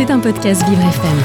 C'est 0.00 0.10
un 0.10 0.18
podcast 0.18 0.66
Vivre 0.66 0.80
FM. 0.80 1.18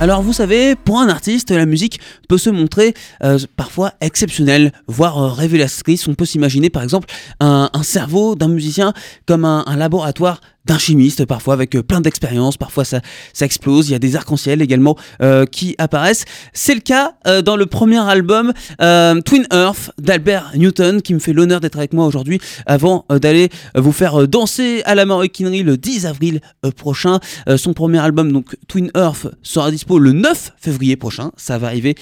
Alors 0.00 0.22
vous 0.22 0.32
savez, 0.32 0.74
pour 0.74 1.00
un 1.00 1.08
artiste, 1.10 1.50
la 1.50 1.66
musique 1.66 2.00
peut 2.30 2.38
se 2.38 2.48
montrer 2.48 2.94
euh, 3.22 3.38
parfois 3.58 3.92
exceptionnelle, 4.00 4.72
voire 4.86 5.22
euh, 5.22 5.28
révélatrice. 5.28 6.08
On 6.08 6.14
peut 6.14 6.24
s'imaginer 6.24 6.70
par 6.70 6.82
exemple 6.82 7.10
un, 7.40 7.68
cerveau 7.82 8.36
d'un 8.36 8.48
musicien 8.48 8.94
comme 9.26 9.44
un 9.44 9.76
laboratoire 9.76 10.40
d'un 10.64 10.78
chimiste, 10.78 11.24
parfois 11.26 11.54
avec 11.54 11.74
euh, 11.74 11.82
plein 11.82 12.00
d'expériences, 12.00 12.56
parfois 12.56 12.84
ça, 12.84 13.00
ça 13.32 13.44
explose, 13.44 13.88
il 13.88 13.92
y 13.92 13.94
a 13.94 13.98
des 13.98 14.16
arcs-en-ciel 14.16 14.62
également 14.62 14.96
euh, 15.20 15.44
qui 15.46 15.74
apparaissent. 15.78 16.24
C'est 16.52 16.74
le 16.74 16.80
cas 16.80 17.14
euh, 17.26 17.42
dans 17.42 17.56
le 17.56 17.66
premier 17.66 17.98
album 17.98 18.52
euh, 18.80 19.20
Twin 19.20 19.46
Earth 19.52 19.90
d'Albert 19.98 20.52
Newton 20.54 21.02
qui 21.02 21.14
me 21.14 21.18
fait 21.18 21.32
l'honneur 21.32 21.60
d'être 21.60 21.76
avec 21.76 21.92
moi 21.92 22.06
aujourd'hui 22.06 22.40
avant 22.66 23.04
d'aller 23.10 23.50
vous 23.74 23.92
faire 23.92 24.26
danser 24.26 24.82
à 24.84 24.94
la 24.94 25.04
maroquinerie 25.06 25.62
le 25.62 25.76
10 25.76 26.06
avril 26.06 26.40
prochain. 26.76 27.20
Son 27.56 27.72
premier 27.72 27.98
album 27.98 28.32
donc 28.32 28.56
Twin 28.68 28.90
Earth 28.96 29.26
sera 29.42 29.70
dispo 29.70 29.98
le 29.98 30.12
9 30.12 30.52
février 30.56 30.96
prochain, 30.96 31.32
ça 31.36 31.58
va 31.58 31.68
arriver 31.68 31.94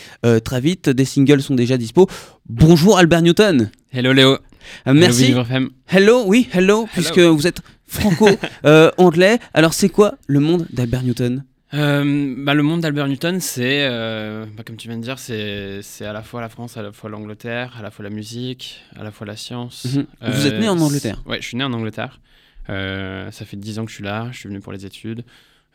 très 0.45 0.61
vite, 0.61 0.89
des 0.89 1.05
singles 1.05 1.43
sont 1.43 1.55
déjà 1.55 1.77
dispo. 1.77 2.09
Bonjour 2.49 2.99
Albert 2.99 3.23
Newton. 3.23 3.71
Hello 3.93 4.13
Léo. 4.13 4.39
Euh, 4.87 4.93
merci. 4.95 5.25
Hello, 5.25 5.29
Vivre 5.29 5.41
FM. 5.43 5.71
Hello, 5.89 6.23
oui, 6.27 6.49
hello, 6.53 6.89
puisque 6.93 7.19
vous 7.19 7.47
êtes 7.47 7.61
franco-anglais. 7.87 9.39
Alors, 9.55 9.75
c'est 9.75 9.89
quoi 9.89 10.15
le 10.27 10.41
monde 10.41 10.67
d'Albert 10.73 11.03
Newton? 11.03 11.45
Euh, 11.75 12.35
bah, 12.37 12.53
le 12.55 12.63
monde 12.63 12.83
d'Albert 12.83 13.09
Newton, 13.09 13.41
c'est, 13.41 13.87
euh, 13.89 14.45
bah, 14.57 14.63
comme 14.67 14.77
tu 14.77 14.89
viens 14.89 14.99
de 14.99 15.03
dire, 15.03 15.19
c'est 15.19 15.81
c'est 15.83 16.05
à 16.05 16.13
la 16.13 16.23
fois 16.23 16.41
la 16.43 16.51
France, 16.51 16.77
à 16.77 16.83
la 16.83 16.93
fois 16.93 17.09
l'Angleterre, 17.09 17.75
à 17.79 17.83
la 17.83 17.91
fois 17.91 18.03
la 18.03 18.11
musique, 18.11 18.83
à 18.95 19.03
la 19.03 19.11
fois 19.11 19.27
la 19.27 19.37
science. 19.37 19.87
Mhm. 19.87 20.07
Vous 20.33 20.47
êtes 20.47 20.61
né 20.61 20.69
en 20.69 20.79
Angleterre 20.79 21.23
Ouais, 21.27 21.41
je 21.41 21.47
suis 21.47 21.57
né 21.57 21.65
en 21.65 21.73
Angleterre. 21.73 22.21
Euh, 22.69 23.31
ça 23.31 23.45
fait 23.45 23.57
10 23.57 23.79
ans 23.79 23.85
que 23.85 23.91
je 23.91 23.97
suis 23.97 24.05
là, 24.05 24.29
je 24.33 24.39
suis 24.39 24.49
venu 24.49 24.61
pour 24.61 24.73
les 24.73 24.87
études. 24.87 25.25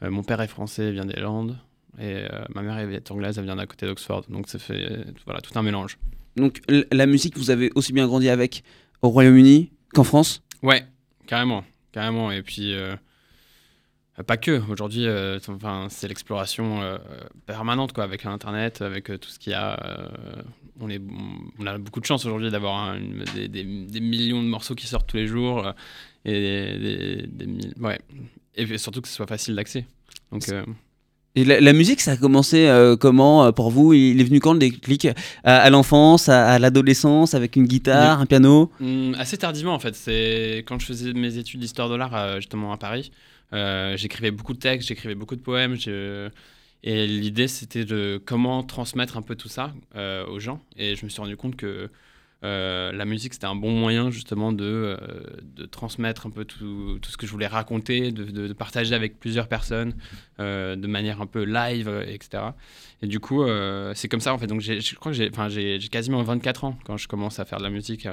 Euh, 0.04 0.12
mon 0.12 0.24
père 0.24 0.42
est 0.42 0.48
français, 0.48 0.88
il 0.88 0.94
vient 0.94 1.06
des 1.06 1.20
Landes. 1.20 1.58
Et 2.00 2.28
euh, 2.32 2.46
ma 2.54 2.62
mère 2.62 2.78
est 2.78 3.12
anglaise, 3.12 3.40
elle 3.40 3.46
vient 3.46 3.56
d'à 3.56 3.66
côté 3.66 3.88
d'Oxford. 3.88 4.26
Donc 4.30 4.48
ça 4.48 4.60
fait 4.60 4.92
euh, 4.92 5.04
voilà, 5.26 5.42
tout 5.42 5.58
un 5.58 5.64
mélange. 5.64 5.98
Donc, 6.38 6.62
la 6.92 7.06
musique, 7.06 7.38
vous 7.38 7.50
avez 7.50 7.72
aussi 7.76 7.92
bien 7.94 8.08
grandi 8.08 8.30
avec 8.30 8.64
au 9.02 9.10
Royaume-Uni 9.10 9.72
qu'en 9.94 10.04
France? 10.04 10.42
Ouais, 10.64 10.86
carrément, 11.28 11.64
carrément. 11.92 12.32
Et 12.32 12.42
puis, 12.44 12.74
euh, 12.74 12.96
pas 14.26 14.38
que. 14.38 14.62
Aujourd'hui, 14.72 15.06
euh, 15.06 15.40
enfin, 15.48 15.88
c'est 15.90 16.08
l'exploration 16.08 16.82
euh, 16.82 16.98
permanente, 17.46 17.94
quoi, 17.94 18.04
avec 18.04 18.26
Internet, 18.26 18.82
avec 18.82 19.06
tout 19.06 19.30
ce 19.30 19.38
qu'il 19.40 19.52
y 19.52 19.56
a. 19.56 19.80
on, 20.80 20.90
est, 20.90 21.02
on 21.60 21.66
a 21.68 21.78
beaucoup 21.78 22.00
de 22.00 22.06
chance 22.06 22.26
aujourd'hui 22.26 22.50
d'avoir 22.52 22.96
des, 23.36 23.48
des- 23.48 23.64
des 23.64 24.00
millions 24.00 24.42
de 24.44 24.48
morceaux 24.48 24.76
qui 24.76 24.88
sortent 24.88 25.08
tous 25.10 25.18
les 25.18 25.28
jours. 25.28 25.74
et 26.26 27.28
des, 27.30 27.60
ouais. 27.80 28.00
Et 28.56 28.78
surtout 28.80 29.02
que 29.02 29.08
ce 29.08 29.14
soit 29.14 29.28
facile 29.28 29.56
d'accès. 29.56 29.86
Donc, 30.32 30.44
Et 31.38 31.46
la, 31.46 31.62
la 31.62 31.72
musique, 31.74 32.02
ça 32.02 32.14
a 32.14 32.18
commencé 32.18 32.68
euh, 32.68 32.96
comment 32.98 33.46
euh, 33.46 33.52
pour 33.52 33.70
vous? 33.70 33.94
Il 33.94 34.20
est 34.20 34.24
venu 34.24 34.40
quand 34.40 34.54
le 34.54 34.60
déclic? 34.60 35.06
À, 35.44 35.58
à 35.58 35.70
l'enfance, 35.70 36.30
à, 36.30 36.48
à 36.54 36.58
l'adolescence, 36.58 37.36
avec 37.36 37.56
une 37.56 37.68
guitare, 37.68 38.20
un 38.20 38.26
piano? 38.26 38.72
Hum, 38.82 39.16
assez 39.20 39.38
tardivement 39.38 39.76
en 39.76 39.80
fait. 39.80 39.96
C'est 39.96 40.64
quand 40.68 40.80
je 40.80 40.86
faisais 40.88 41.14
mes 41.14 41.38
études 41.38 41.60
d'histoire 41.60 41.90
de 41.90 41.96
l'art 41.96 42.16
euh, 42.16 42.36
justement 42.38 42.74
à 42.74 42.78
Paris. 42.78 43.12
euh, 43.54 43.96
j'écrivais 43.98 44.32
beaucoup 44.32 44.54
de 44.54 44.60
textes, 44.60 44.88
j'écrivais 44.88 45.16
beaucoup 45.16 45.36
de 45.36 45.42
poèmes. 45.42 45.76
je- 45.80 46.30
Et 46.84 47.06
l'idée 47.08 47.48
c'était 47.48 47.86
de 47.86 48.20
comment 48.26 48.64
transmettre 48.64 49.16
un 49.18 49.22
peu 49.22 49.36
tout 49.36 49.50
ça 49.50 49.74
aux 50.32 50.40
gens. 50.40 50.60
Et 50.76 50.96
je 50.96 51.06
me 51.06 51.10
suis 51.10 51.22
rendu 51.22 51.38
compte 51.38 51.56
que 51.56 51.90
euh, 52.44 52.92
la 52.92 53.06
musique 53.06 53.34
c'était 53.34 53.48
un 53.48 53.56
bon 53.56 53.72
moyen 53.72 54.12
justement 54.12 54.52
de, 54.52 54.64
euh, 54.64 54.98
de 55.56 55.66
transmettre 55.66 56.28
un 56.28 56.30
peu 56.30 56.46
tout, 56.46 57.00
tout 57.02 57.10
ce 57.10 57.18
que 57.18 57.26
je 57.26 57.32
voulais 57.32 57.48
raconter, 57.48 58.12
de, 58.12 58.24
de- 58.26 58.48
de 58.48 58.54
partager 58.54 58.94
avec 58.94 59.20
plusieurs 59.20 59.48
personnes 59.48 59.94
euh, 60.40 60.76
de 60.76 60.86
manière 60.88 61.20
un 61.22 61.26
peu 61.26 61.44
live, 61.44 61.90
etc. 62.08 62.44
Et 63.02 63.08
du 63.08 63.20
coup, 63.20 63.44
c'est 63.96 64.08
comme 64.08 64.20
ça 64.22 64.34
en 64.34 64.38
fait. 64.38 64.48
Donc 64.48 64.62
je 64.62 64.96
crois 64.96 65.12
que 65.12 65.18
j'ai 65.50 65.80
quasiment 65.90 66.22
24 66.24 66.64
ans 66.66 66.78
quand 66.86 66.98
je 66.98 67.08
commence 67.08 67.40
à 67.40 67.46
faire 67.46 67.58
de 67.60 67.64
la 67.64 67.70
musique. 67.72 68.08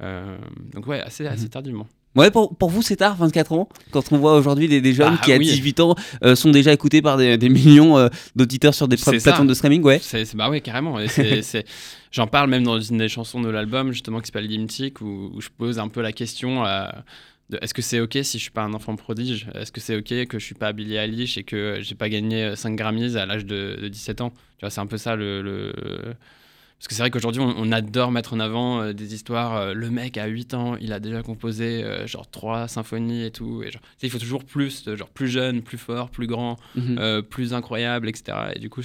donc 0.00 0.86
ouais, 0.86 1.00
assez, 1.00 1.26
assez 1.26 1.44
Mhm. 1.44 1.48
tardivement. 1.50 1.86
Ouais, 2.16 2.30
pour, 2.30 2.56
pour 2.56 2.70
vous, 2.70 2.82
c'est 2.82 2.96
tard, 2.96 3.16
24 3.16 3.52
ans 3.52 3.68
Quand 3.92 4.12
on 4.12 4.18
voit 4.18 4.34
aujourd'hui 4.36 4.66
des, 4.66 4.80
des 4.80 4.92
jeunes 4.94 5.12
Bah, 5.14 5.20
qui, 5.22 5.32
à 5.32 5.36
oui. 5.36 5.44
18 5.44 5.80
ans, 5.80 5.94
euh, 6.24 6.34
sont 6.34 6.50
déjà 6.50 6.72
écoutés 6.72 7.02
par 7.02 7.16
des, 7.16 7.36
des 7.36 7.48
millions 7.50 7.98
euh, 7.98 8.08
d'auditeurs 8.34 8.74
sur 8.74 8.88
des 8.88 8.96
plateformes 8.96 9.46
de 9.46 9.54
streaming, 9.54 9.82
ouais. 9.82 9.98
C'est, 10.02 10.24
c'est- 10.24 10.36
bah 10.36 10.48
ouais, 10.48 10.60
carrément. 10.60 10.98
Et 10.98 11.06
c'est- 11.08 11.42
c'est- 11.42 11.66
J'en 12.10 12.26
parle 12.26 12.48
même 12.50 12.62
dans 12.64 12.80
une 12.80 12.98
des 12.98 13.08
chansons 13.08 13.40
de 13.40 13.48
l'album, 13.48 13.92
justement, 13.92 14.20
qui 14.20 14.26
s'appelle 14.26 14.46
Limtic, 14.46 15.00
où, 15.00 15.30
où 15.34 15.40
je 15.40 15.48
pose 15.50 15.78
un 15.78 15.88
peu 15.88 16.00
la 16.00 16.12
question 16.12 16.64
euh, 16.64 16.88
de 17.50 17.58
est-ce 17.62 17.74
que 17.74 17.82
c'est 17.82 18.00
OK 18.00 18.18
si 18.22 18.38
je 18.38 18.42
suis 18.42 18.50
pas 18.50 18.62
un 18.62 18.74
enfant 18.74 18.96
prodige? 18.96 19.48
Est-ce 19.54 19.72
que 19.72 19.80
c'est 19.80 19.96
OK 19.96 20.26
que 20.26 20.38
je 20.38 20.44
suis 20.44 20.54
pas 20.54 20.72
Billie 20.72 20.96
Eilish 20.96 21.38
et 21.38 21.44
que 21.44 21.78
j'ai 21.80 21.94
pas 21.94 22.08
gagné 22.08 22.56
5 22.56 22.76
Grammys 22.76 23.16
à 23.16 23.26
l'âge 23.26 23.44
de, 23.46 23.78
de 23.80 23.88
17 23.88 24.20
ans? 24.20 24.30
Tu 24.30 24.62
vois, 24.62 24.70
c'est 24.70 24.80
un 24.80 24.86
peu 24.86 24.96
ça 24.98 25.16
le. 25.16 25.42
le- 25.42 25.72
Parce 26.78 26.88
que 26.88 26.94
c'est 26.94 27.02
vrai 27.02 27.10
qu'aujourd'hui, 27.10 27.42
on, 27.42 27.72
adore 27.72 28.12
mettre 28.12 28.34
en 28.34 28.40
avant 28.40 28.80
euh, 28.82 28.92
des 28.92 29.12
histoires. 29.14 29.56
euh, 29.56 29.72
le 29.74 29.90
mec, 29.90 30.16
à 30.16 30.26
8 30.26 30.54
ans, 30.54 30.76
il 30.80 30.92
a 30.92 31.00
déjà 31.00 31.22
composé 31.22 31.82
euh, 31.82 32.06
genre 32.06 32.30
3 32.30 32.68
symphonies 32.68 33.24
et 33.24 33.30
tout. 33.32 33.62
Et 33.64 33.70
genre, 33.70 33.82
il 34.02 34.10
faut 34.10 34.18
toujours 34.18 34.44
plus, 34.44 34.84
genre 34.94 35.08
plus 35.10 35.28
jeune, 35.28 35.62
plus 35.62 35.78
fort, 35.78 36.10
plus 36.10 36.26
grand. 36.26 36.56
Mhm. 36.76 36.98
euh, 36.98 37.20
plus 37.22 37.52
incroyable, 37.54 38.08
etc. 38.08 38.52
Et 38.54 38.58
du 38.60 38.70
coup, 38.70 38.82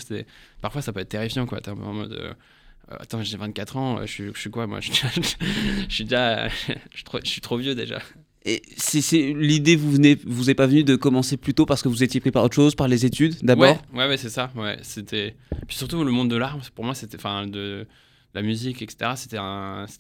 parfois 0.62 0.82
ça 0.82 0.92
peut 0.92 1.02
être 1.02 1.10
terrifiant, 1.10 1.46
quoi. 1.46 1.62
T'es 1.62 1.70
un 1.70 1.76
peu 1.76 1.84
en 1.84 1.94
mode, 1.94 2.14
euh, 2.14 2.30
euh, 2.30 2.34
attends, 2.90 3.22
j'ai 3.24 3.38
24 3.38 3.78
ans, 3.78 3.98
euh, 3.98 4.06
je 4.06 4.12
suis, 4.12 4.24
je 4.34 4.40
suis 4.40 4.50
quoi, 4.50 4.68
moi 4.68 4.80
Je 4.82 4.92
suis 4.92 5.08
je 5.90 5.94
suis 5.94 6.04
déjà, 6.04 6.48
je 6.50 6.54
suis 6.94 7.04
trop, 7.04 7.20
je 7.24 7.30
suis 7.30 7.42
trop 7.42 7.58
vieux 7.58 7.76
déjà. 7.76 8.00
Et 8.46 8.62
c'est, 8.76 9.00
c'est- 9.02 9.34
l'idée 9.34 9.76
vous 9.78 9.92
venez, 9.92 10.18
vous 10.26 10.50
est 10.50 10.54
pas 10.54 10.68
venue 10.68 10.84
de 10.84 10.96
commencer 10.98 11.38
plus 11.38 11.54
tôt 11.54 11.66
parce 11.66 11.82
que 11.82 11.88
vous 11.88 12.04
étiez 12.04 12.20
pris 12.20 12.32
par 12.32 12.44
autre 12.44 12.56
chose, 12.56 12.76
par 12.76 12.88
les 12.90 13.06
études 13.06 13.36
d'abord? 13.42 13.78
Ouais, 13.94 14.00
ouais, 14.04 14.08
ouais, 14.10 14.18
c'est 14.18 14.30
ça. 14.30 14.52
Ouais, 14.56 14.78
c'était. 14.82 15.36
Puis 15.68 15.78
surtout 15.78 16.04
le 16.04 16.12
monde 16.12 16.30
de 16.30 16.36
l'art, 16.36 16.58
pour 16.76 16.84
moi, 16.84 16.94
c'était, 16.94 17.16
enfin, 17.16 17.48
de 17.48 17.88
la 18.34 18.42
musique, 18.42 18.82
etc. 18.82 19.12
C'était 19.16 19.38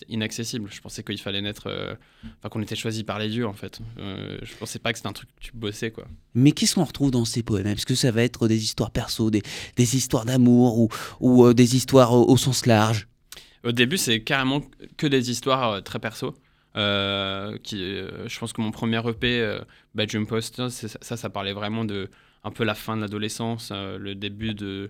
inaccessible. 0.09 0.69
Je 0.71 0.81
pensais 0.81 1.03
qu'il 1.03 1.19
fallait 1.19 1.41
naître, 1.41 1.67
euh, 1.67 1.93
enfin, 2.39 2.49
qu'on 2.49 2.61
était 2.61 2.75
choisi 2.75 3.03
par 3.03 3.19
les 3.19 3.29
dieux, 3.29 3.45
en 3.47 3.53
fait. 3.53 3.79
Euh, 3.99 4.37
je 4.41 4.55
pensais 4.55 4.79
pas 4.79 4.91
que 4.91 4.97
c'était 4.97 5.09
un 5.09 5.13
truc 5.13 5.29
que 5.35 5.41
tu 5.45 5.51
bossais, 5.53 5.91
quoi. 5.91 6.05
Mais 6.33 6.51
qu'est-ce 6.51 6.75
qu'on 6.75 6.83
retrouve 6.83 7.11
dans 7.11 7.25
ces 7.25 7.43
poèmes? 7.43 7.67
Est-ce 7.67 7.85
que 7.85 7.95
ça 7.95 8.11
va 8.11 8.23
être 8.23 8.47
des 8.47 8.63
histoires 8.63 8.91
perso, 8.91 9.29
des, 9.29 9.43
des 9.75 9.95
histoires 9.95 10.25
d'amour 10.25 10.79
ou, 10.79 10.89
ou 11.19 11.45
euh, 11.45 11.53
des 11.53 11.75
histoires 11.75 12.13
au, 12.13 12.27
au 12.29 12.37
sens 12.37 12.65
large? 12.65 13.07
Au 13.63 13.71
début, 13.71 13.97
c'est 13.97 14.21
carrément 14.21 14.61
que 14.97 15.07
des 15.07 15.29
histoires 15.31 15.71
euh, 15.71 15.81
très 15.81 15.99
perso. 15.99 16.35
Euh, 16.75 17.55
qui, 17.61 17.83
euh, 17.83 18.27
je 18.27 18.39
pense 18.39 18.51
que 18.51 18.59
mon 18.59 18.71
premier 18.71 18.97
EP, 19.07 19.39
euh, 19.39 19.59
Bedroom 19.93 20.25
Poster, 20.25 20.69
ça, 20.71 20.87
ça, 21.01 21.17
ça 21.17 21.29
parlait 21.29 21.53
vraiment 21.53 21.85
de 21.85 22.09
un 22.43 22.51
peu 22.51 22.63
la 22.63 22.73
fin 22.73 22.95
de 22.97 23.01
l'adolescence, 23.01 23.69
euh, 23.71 23.97
le 23.97 24.15
début 24.15 24.53
de 24.53 24.89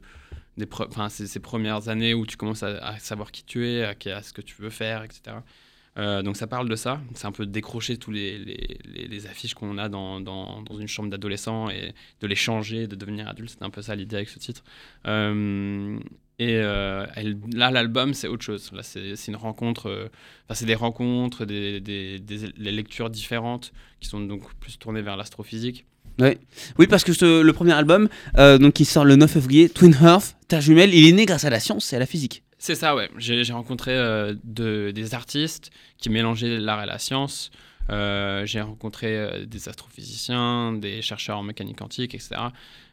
des 0.58 0.66
pre- 0.66 1.10
ces, 1.10 1.28
ces 1.28 1.40
premières 1.40 1.90
années 1.90 2.14
où 2.14 2.26
tu 2.26 2.38
commences 2.38 2.64
à, 2.64 2.98
savoir 3.00 3.32
qui 3.32 3.44
tu 3.44 3.68
es, 3.68 3.84
à, 3.84 4.22
ce 4.22 4.34
que 4.34 4.42
tu 4.42 4.56
veux 4.62 4.70
faire, 4.70 5.04
etc. 5.04 5.38
Euh, 5.98 6.24
donc 6.24 6.38
ça 6.38 6.48
parle 6.48 6.68
de 6.70 6.76
ça. 6.76 7.02
C'est 7.14 7.28
un 7.28 7.32
peu 7.32 7.46
décrocher 7.46 7.98
tous 7.98 8.12
les, 8.12 8.40
les, 8.40 8.80
les- 9.08 9.28
affiches 9.28 9.54
qu'on 9.54 9.78
a 9.78 9.90
dans, 9.90 10.20
dans, 10.20 10.62
dans 10.64 10.80
une 10.80 10.88
chambre 10.88 11.10
d'adolescent 11.10 11.70
et 11.70 11.94
de 12.20 12.28
les 12.28 12.36
changer, 12.36 12.88
de 12.88 12.96
devenir 12.96 13.28
adulte. 13.28 13.52
C'est 13.52 13.64
un 13.64 13.70
peu 13.70 13.82
ça 13.84 13.96
l'idée 13.96 14.16
avec 14.16 14.30
ce 14.30 14.40
titre. 14.40 14.64
Euh, 15.08 16.00
et 16.40 16.56
euh, 16.58 17.06
là, 17.54 17.70
l'album, 17.70 18.14
c'est 18.16 18.28
autre 18.28 18.44
chose. 18.44 18.72
Là, 18.74 18.82
c'est 18.84 19.28
une 19.28 19.36
rencontre. 19.36 20.10
Enfin, 20.46 20.56
c'est 20.56 20.66
des 20.66 20.76
rencontres, 20.76 21.46
des, 21.46 21.80
des, 21.80 22.20
des- 22.20 22.52
des 22.52 22.72
lectures 22.72 23.10
différentes 23.12 23.72
qui 24.00 24.08
sont 24.10 24.20
donc 24.20 24.52
plus 24.56 24.78
tournées 24.80 25.02
vers 25.04 25.16
l'astrophysique. 25.16 25.86
Oui, 26.20 26.88
parce 26.88 27.04
que 27.04 27.42
le 27.42 27.52
premier 27.54 27.74
album, 27.74 28.08
euh, 28.38 28.58
donc 28.58 28.74
qui 28.74 28.86
sort 28.86 29.06
le 29.06 29.16
9 29.16 29.32
février, 29.32 29.70
Twin 29.70 29.96
Earth, 30.02 30.36
Terre 30.48 30.62
jumelle, 30.62 30.94
il 30.94 31.08
est 31.08 31.12
né 31.12 31.26
grâce 31.26 31.46
à 31.46 31.50
la 31.50 31.60
science 31.60 31.92
et 31.94 31.96
à 31.96 32.00
la 32.00 32.06
physique. 32.06 32.44
C'est 32.60 32.76
ça, 32.76 32.96
ouais. 32.96 33.10
J'ai 33.18 33.44
rencontré 33.52 33.92
euh, 33.92 34.34
de- 34.44 34.92
des 34.96 35.14
artistes 35.16 35.70
qui 35.98 36.10
mélangeaient 36.10 36.60
l'art 36.60 36.82
et 36.84 36.86
la 36.86 36.98
science. 37.00 37.52
Euh, 37.90 38.46
J'ai 38.46 38.62
rencontré 38.62 39.08
euh, 39.18 39.46
des 39.46 39.68
astrophysiciens, 39.70 40.74
des 40.74 41.02
chercheurs 41.02 41.38
en 41.40 41.44
mécanique 41.44 41.78
quantique, 41.80 42.16
etc. 42.16 42.30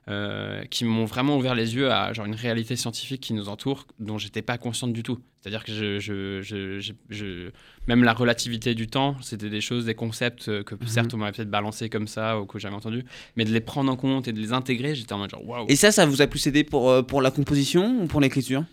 euh, 0.09 0.64
qui 0.64 0.85
m'ont 0.85 1.05
vraiment 1.05 1.37
ouvert 1.37 1.55
les 1.55 1.75
yeux 1.76 1.91
à 1.93 2.12
genre, 2.12 2.26
une 2.26 2.35
réalité 2.35 2.75
scientifique 2.75 3.20
qui 3.20 3.32
nous 3.35 3.49
entoure, 3.49 3.87
dont 4.00 4.19
j'étais 4.19 4.43
pas 4.43 4.59
consciente 4.59 4.93
du 4.93 5.03
tout. 5.03 5.20
C'est-à-dire 5.41 5.62
que 5.64 5.73
je, 5.73 5.99
je, 6.00 6.43
je- 6.43 6.81
je- 6.81 6.93
je- 7.09 7.50
même 7.87 8.03
la 8.03 8.12
relativité 8.12 8.75
du 8.75 8.88
temps, 8.88 9.17
c'était 9.23 9.49
des 9.50 9.61
choses, 9.61 9.85
des 9.87 9.94
concepts 9.94 10.62
que 10.64 10.75
certes 10.87 11.14
on 11.14 11.19
m'aurait 11.19 11.32
peut-être 11.32 11.50
balancé 11.50 11.88
comme 11.88 12.09
ça 12.09 12.41
ou 12.41 12.47
que 12.47 12.59
j'avais 12.59 12.75
entendu, 12.75 13.05
mais 13.37 13.44
de 13.44 13.53
les 13.53 13.61
prendre 13.61 13.91
en 13.93 13.97
compte 13.97 14.26
et 14.29 14.32
de 14.32 14.41
les 14.41 14.53
intégrer, 14.53 14.94
j'étais 14.94 15.12
en 15.12 15.19
mode 15.19 15.31
genre 15.31 15.47
waouh. 15.47 15.67
Et 15.69 15.76
ça, 15.76 15.93
ça 15.93 16.05
vous 16.06 16.20
a 16.20 16.26
plus 16.26 16.47
aidé 16.47 16.64
pour, 16.64 17.06
pour 17.06 17.23
la 17.23 17.31
composition 17.31 18.03
ou 18.03 18.06
pour 18.06 18.20
l'écriture? 18.20 18.64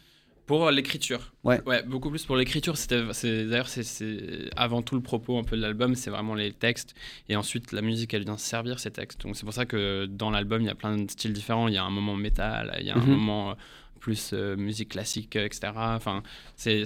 Pour 0.48 0.72
l'écriture. 0.72 1.34
Ouais. 1.44 1.62
beaucoup 1.86 2.10
plus 2.10 2.26
pour 2.26 2.36
l'écriture. 2.38 2.78
C'était, 2.78 3.04
d'ailleurs, 3.46 3.68
c'est, 3.68 4.50
avant 4.56 4.82
tout 4.82 4.96
le 4.96 5.02
propos 5.02 5.38
un 5.38 5.44
peu 5.44 5.56
de 5.58 5.62
l'album, 5.62 5.94
c'est 5.94 6.10
vraiment 6.10 6.34
les 6.36 6.54
textes. 6.54 6.96
Et 7.30 7.36
ensuite, 7.36 7.72
la 7.74 7.82
musique, 7.82 8.14
elle 8.14 8.24
vient 8.24 8.38
servir 8.38 8.80
ces 8.80 8.90
textes. 8.92 9.22
Donc 9.22 9.36
c'est 9.36 9.44
pour 9.44 9.54
ça 9.54 9.66
que 9.66 10.06
dans 10.06 10.32
l'album, 10.32 10.62
il 10.62 10.68
y 10.68 10.70
a 10.70 10.76
plein 10.76 10.98
de 10.98 11.12
styles 11.12 11.34
différents. 11.34 11.68
Il 11.68 11.74
y 11.74 11.78
a 11.78 11.84
un 11.84 11.90
moment 11.92 12.16
métal, 12.16 12.76
il 12.80 12.86
y 12.88 12.90
a 12.92 12.96
un 12.96 13.02
Mhm. 13.02 13.12
moment 13.12 13.52
euh, 13.52 13.54
plus 14.00 14.32
euh, 14.34 14.56
musique 14.56 14.90
classique, 14.90 15.36
etc. 15.36 15.74
Enfin, 15.76 16.24
c'est, 16.56 16.86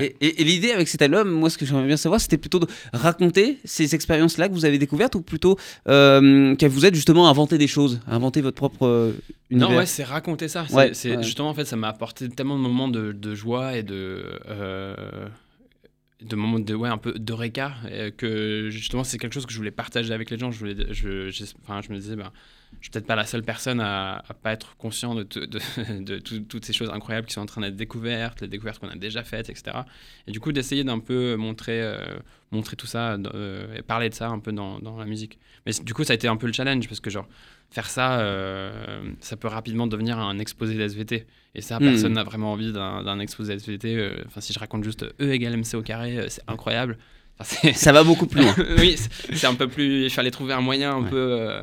Et, 0.00 0.40
et, 0.40 0.44
l'idée 0.44 0.70
avec 0.70 0.88
cet 0.88 1.02
album, 1.02 1.30
moi 1.30 1.50
ce 1.50 1.58
que 1.58 1.66
j'aimerais 1.66 1.86
bien 1.86 1.98
savoir, 1.98 2.20
c'était 2.20 2.38
plutôt 2.38 2.58
de 2.58 2.66
raconter 2.94 3.58
ces 3.64 3.94
expériences-là 3.94 4.48
que 4.48 4.54
vous 4.54 4.64
avez 4.64 4.78
découvertes 4.78 5.14
ou 5.14 5.20
plutôt 5.20 5.58
euh, 5.88 6.56
que 6.56 6.66
vous 6.66 6.86
êtes 6.86 6.94
justement 6.94 7.28
inventé 7.28 7.58
des 7.58 7.66
choses, 7.66 8.00
inventer 8.06 8.40
votre 8.40 8.56
propre 8.56 8.86
euh, 8.86 9.12
univers. 9.50 9.68
Non, 9.70 9.76
ouais, 9.76 9.86
c'est 9.86 10.04
raconter 10.04 10.48
ça. 10.48 10.66
c'est 10.92 11.22
Justement, 11.22 11.50
en 11.50 11.54
fait, 11.54 11.66
ça 11.66 11.76
m'a 11.76 11.88
apporté 11.88 12.28
tellement 12.30 12.56
de 12.56 12.62
moments 12.62 12.88
de, 12.88 13.12
de 13.12 13.34
joie 13.34 13.76
et 13.76 13.82
de. 13.82 14.24
Euh, 14.48 15.28
de 16.22 16.36
moments 16.36 16.58
de 16.58 16.74
ouais 16.74 16.88
un 16.88 16.96
peu 16.96 17.12
de 17.12 17.32
réca 17.34 17.74
que 18.16 18.70
justement 18.70 19.04
c'est 19.04 19.18
quelque 19.18 19.34
chose 19.34 19.44
que 19.44 19.52
je 19.52 19.58
voulais 19.58 19.70
partager 19.70 20.14
avec 20.14 20.30
les 20.30 20.38
gens 20.38 20.50
je 20.50 20.58
voulais 20.58 20.74
je, 20.90 21.28
enfin, 21.62 21.82
je 21.82 21.92
me 21.92 21.98
disais 21.98 22.16
bah, 22.16 22.32
je 22.80 22.86
suis 22.86 22.90
peut-être 22.90 23.06
pas 23.06 23.16
la 23.16 23.24
seule 23.24 23.42
personne 23.42 23.80
à, 23.80 24.22
à 24.28 24.34
pas 24.34 24.52
être 24.52 24.76
conscient 24.76 25.14
de, 25.14 25.22
de, 25.22 26.18
toutes 26.18 26.64
ces 26.64 26.72
choses 26.72 26.90
incroyables 26.90 27.26
qui 27.26 27.34
sont 27.34 27.40
en 27.40 27.46
train 27.46 27.60
d'être 27.60 27.76
découvertes, 27.76 28.40
les 28.40 28.48
découvertes 28.48 28.78
qu'on 28.78 28.88
a 28.88 28.96
déjà 28.96 29.22
faites, 29.24 29.50
etc. 29.50 29.78
Et 30.26 30.32
du 30.32 30.40
coup, 30.40 30.52
d'essayer 30.52 30.84
d'un 30.84 30.98
peu 30.98 31.36
montrer, 31.36 31.80
euh, 31.82 31.98
montrer 32.50 32.76
tout 32.76 32.86
ça 32.86 33.12
euh, 33.12 33.76
et 33.76 33.82
parler 33.82 34.08
de 34.08 34.14
ça 34.14 34.28
un 34.28 34.38
peu 34.38 34.52
dans, 34.52 34.78
dans, 34.78 34.96
la 34.96 35.06
musique. 35.06 35.38
Mais 35.66 35.72
du 35.82 35.94
coup, 35.94 36.04
ça 36.04 36.12
a 36.12 36.16
été 36.16 36.28
un 36.28 36.36
peu 36.36 36.46
le 36.46 36.52
challenge 36.52 36.88
parce 36.88 37.00
que, 37.00 37.10
genre, 37.10 37.26
faire 37.70 37.88
ça, 37.88 38.20
euh, 38.20 39.02
ça 39.20 39.36
peut 39.36 39.48
rapidement 39.48 39.86
devenir 39.86 40.18
un 40.18 40.38
exposé 40.38 40.74
d'SVT. 40.74 41.26
Et 41.54 41.60
ça, 41.60 41.78
hmm. 41.78 41.84
personne 41.84 42.12
n'a 42.14 42.24
vraiment 42.24 42.52
envie 42.52 42.72
d'un 42.72 43.18
exposé 43.20 43.56
d'SVT. 43.56 44.24
Enfin, 44.26 44.40
si 44.40 44.52
je 44.52 44.58
raconte 44.58 44.84
juste 44.84 45.04
E 45.20 45.30
égale 45.32 45.56
MC 45.56 45.74
au 45.74 45.82
carré, 45.82 46.26
c'est 46.28 46.42
incroyable. 46.48 46.98
ça 47.40 47.92
va 47.92 48.04
beaucoup 48.04 48.26
plus 48.26 48.42
loin. 48.42 48.54
oui, 48.78 48.96
c'est 49.32 49.46
un 49.46 49.54
peu 49.54 49.68
plus. 49.68 50.04
Il 50.04 50.10
fallait 50.10 50.30
trouver 50.30 50.52
un 50.52 50.60
moyen 50.60 50.96
un 50.96 51.02
peu 51.02 51.60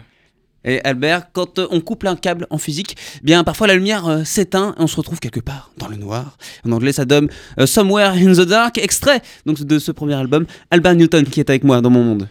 et 0.64 0.80
Albert, 0.84 1.32
quand 1.34 1.60
euh, 1.60 1.68
on 1.72 1.82
coupe 1.82 2.06
un 2.06 2.16
câble 2.16 2.48
en 2.50 2.58
physique, 2.58 2.96
eh 3.18 3.26
bien 3.26 3.44
parfois 3.44 3.68
la 3.68 3.76
lumière 3.76 4.08
euh, 4.08 4.24
s'éteint 4.24 4.76
et 4.78 4.82
on 4.82 4.88
se 4.88 4.96
retrouve 4.96 5.20
quelque 5.20 5.40
part 5.40 5.72
dans 5.78 5.88
le 5.88 5.96
noir. 5.96 6.38
En 6.66 6.72
anglais, 6.72 6.94
ça 6.94 7.06
donne 7.06 7.30
euh, 7.60 7.66
Somewhere 7.66 8.12
in 8.12 8.34
the 8.34 8.48
Dark, 8.48 8.78
extrait 8.78 9.22
de 9.46 9.80
ce 9.80 9.92
premier 9.92 10.16
album. 10.16 10.46
Albert 10.70 10.96
Newton 10.96 11.26
qui 11.26 11.40
est 11.40 11.50
avec 11.50 11.64
moi 11.64 11.82
dans 11.82 11.90
mon 11.90 12.04
monde. 12.04 12.28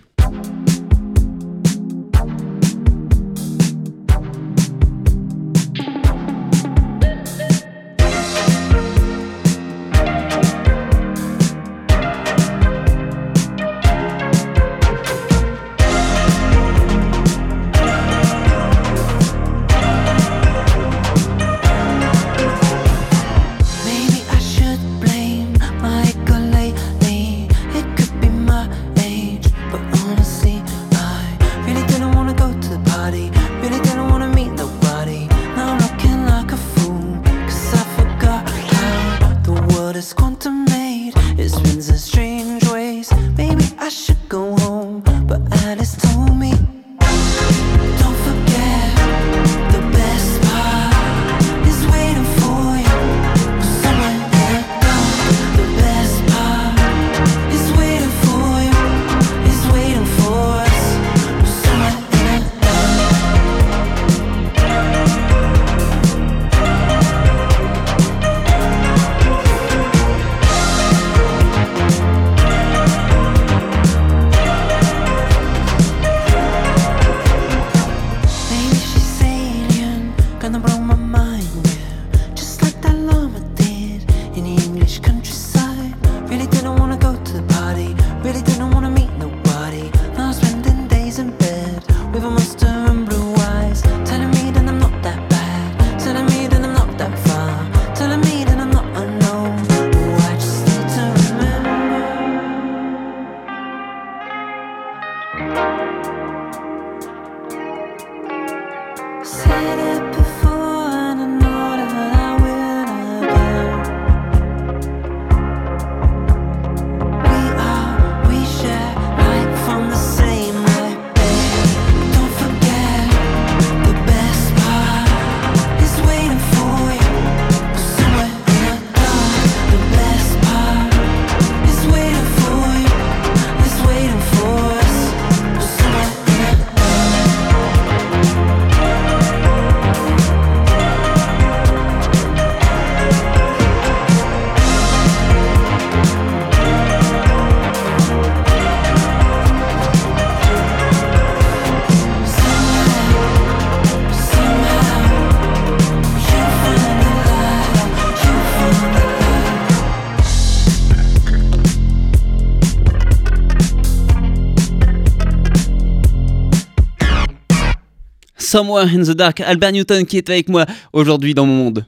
Somewhere 168.51 168.89
in 168.93 169.05
the 169.05 169.15
Dark, 169.15 169.39
Albert 169.43 169.71
Newton 169.71 170.05
qui 170.05 170.17
est 170.17 170.29
avec 170.29 170.49
moi 170.49 170.67
aujourd'hui 170.93 171.35
dans 171.35 171.47
mon 171.47 171.55
monde. 171.55 171.87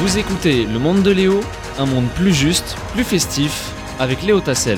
Vous 0.00 0.18
écoutez 0.18 0.66
Le 0.66 0.78
Monde 0.78 1.02
de 1.02 1.10
Léo, 1.10 1.40
un 1.78 1.86
monde 1.86 2.04
plus 2.16 2.34
juste, 2.34 2.76
plus 2.92 3.02
festif, 3.02 3.72
avec 3.98 4.22
Léo 4.22 4.40
Tassel. 4.40 4.76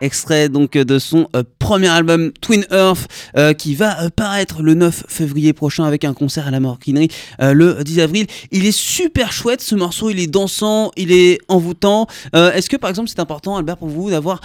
Extrait 0.00 0.48
donc 0.48 0.78
de 0.78 0.98
son 0.98 1.28
euh, 1.36 1.42
premier 1.58 1.88
album 1.88 2.32
Twin 2.40 2.64
Earth 2.70 3.06
euh, 3.36 3.52
qui 3.52 3.74
va 3.74 4.00
euh, 4.00 4.08
paraître 4.08 4.62
le 4.62 4.72
9 4.72 5.04
février 5.08 5.52
prochain 5.52 5.84
avec 5.84 6.06
un 6.06 6.14
concert 6.14 6.46
à 6.46 6.50
la 6.50 6.58
Morquinerie 6.58 7.10
le 7.38 7.84
10 7.84 8.00
avril. 8.00 8.26
Il 8.50 8.64
est 8.64 8.76
super 8.76 9.30
chouette 9.30 9.60
ce 9.60 9.74
morceau, 9.74 10.08
il 10.08 10.18
est 10.18 10.26
dansant, 10.26 10.90
il 10.96 11.12
est 11.12 11.38
envoûtant. 11.48 12.06
Est-ce 12.32 12.70
que 12.70 12.78
par 12.78 12.88
exemple 12.88 13.10
c'est 13.10 13.20
important 13.20 13.56
Albert 13.58 13.76
pour 13.76 13.88
vous 13.88 14.08
d'avoir 14.08 14.40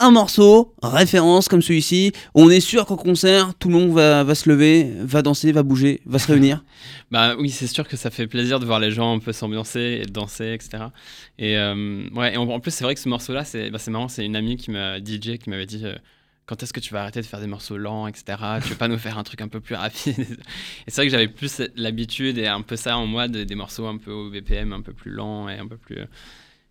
un 0.00 0.10
morceau, 0.10 0.74
référence 0.82 1.48
comme 1.48 1.62
celui-ci, 1.62 2.12
on 2.34 2.48
est 2.50 2.60
sûr 2.60 2.86
qu'au 2.86 2.96
concert, 2.96 3.54
tout 3.54 3.68
le 3.68 3.74
monde 3.74 3.92
va, 3.92 4.34
se 4.34 4.48
lever, 4.48 4.90
va 5.00 5.22
danser, 5.22 5.52
va 5.52 5.62
bouger, 5.62 6.00
va 6.06 6.18
se 6.18 6.26
réunir 6.26 6.64
Bah 7.10 7.34
oui, 7.38 7.50
c'est 7.50 7.66
sûr 7.66 7.86
que 7.86 7.96
ça 7.96 8.10
fait 8.10 8.26
plaisir 8.26 8.60
de 8.60 8.64
voir 8.64 8.80
les 8.80 8.90
gens 8.90 9.14
un 9.14 9.18
peu 9.18 9.32
s'ambiancer 9.32 10.00
et 10.02 10.06
danser, 10.06 10.54
etc. 10.54 10.84
Et 11.38 11.56
euh, 11.56 12.08
ouais, 12.14 12.36
en, 12.36 12.60
plus, 12.60 12.70
c'est 12.70 12.84
vrai 12.84 12.94
que 12.94 13.00
ce 13.00 13.08
morceau-là, 13.08 13.44
c'est 13.44 13.70
bah, 13.70 13.78
marrant, 13.88 14.08
c'est 14.08 14.24
une 14.24 14.36
amie 14.36 14.56
qui 14.56 14.70
m'a, 14.70 14.98
DJ, 14.98 15.38
qui 15.38 15.50
m'avait 15.50 15.66
dit. 15.66 15.84
Euh, 15.84 15.94
quand 16.46 16.64
est-ce 16.64 16.72
que 16.72 16.80
tu 16.80 16.92
vas 16.92 17.02
arrêter 17.02 17.20
de 17.20 17.26
faire 17.26 17.38
des 17.38 17.46
morceaux 17.46 17.76
lents, 17.76 18.08
etc. 18.08 18.24
Tu 18.60 18.70
veux 18.70 18.74
pas 18.74 18.88
nous 18.88 18.98
faire 18.98 19.18
un 19.18 19.22
truc 19.22 19.40
un 19.40 19.46
peu 19.46 19.60
plus 19.60 19.76
rapide 19.76 20.18
Et 20.18 20.88
c'est 20.88 20.96
vrai 20.96 21.06
que 21.06 21.12
j'avais 21.12 21.28
plus 21.28 21.62
l'habitude 21.76 22.38
et 22.38 22.48
un 22.48 22.62
peu 22.62 22.74
ça 22.74 22.98
en 22.98 23.06
moi, 23.06 23.28
des 23.28 23.54
morceaux 23.54 23.86
un 23.86 23.98
peu 23.98 24.10
au 24.10 24.30
BPM, 24.30 24.72
un 24.72 24.80
peu 24.80 24.92
plus 24.92 25.12
lents 25.12 25.48
et 25.48 25.58
un 25.58 25.68
peu 25.68 25.76
plus 25.76 25.98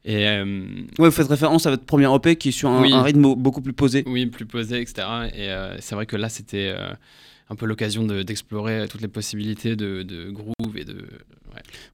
et, 0.06 0.28
euh, 0.28 0.46
ouais, 0.98 1.10
vous 1.10 1.12
faites 1.12 1.28
référence 1.28 1.66
à 1.66 1.72
votre 1.72 1.84
premier 1.84 2.14
EP 2.14 2.36
qui 2.38 2.50
est 2.50 2.54
sur 2.54 2.70
un, 2.70 3.02
rythme 3.02 3.36
beaucoup 3.36 3.62
plus 3.62 3.74
posé. 3.74 4.04
Oui, 4.08 4.26
plus 4.28 4.46
posé, 4.46 4.82
etc. 4.82 5.08
Et 5.34 5.50
euh, 5.50 5.78
c'est 5.80 5.96
vrai 5.96 6.06
que 6.06 6.16
là, 6.16 6.30
c'était 6.30 6.74
euh, 6.74 6.90
un 7.50 7.56
peu 7.56 7.66
l'occasion 7.66 8.06
d'explorer 8.06 8.88
toutes 8.90 9.02
les 9.02 9.10
possibilités 9.10 9.76
de, 9.76 10.32
groove 10.32 10.78
et 10.78 10.86
de. 10.86 11.06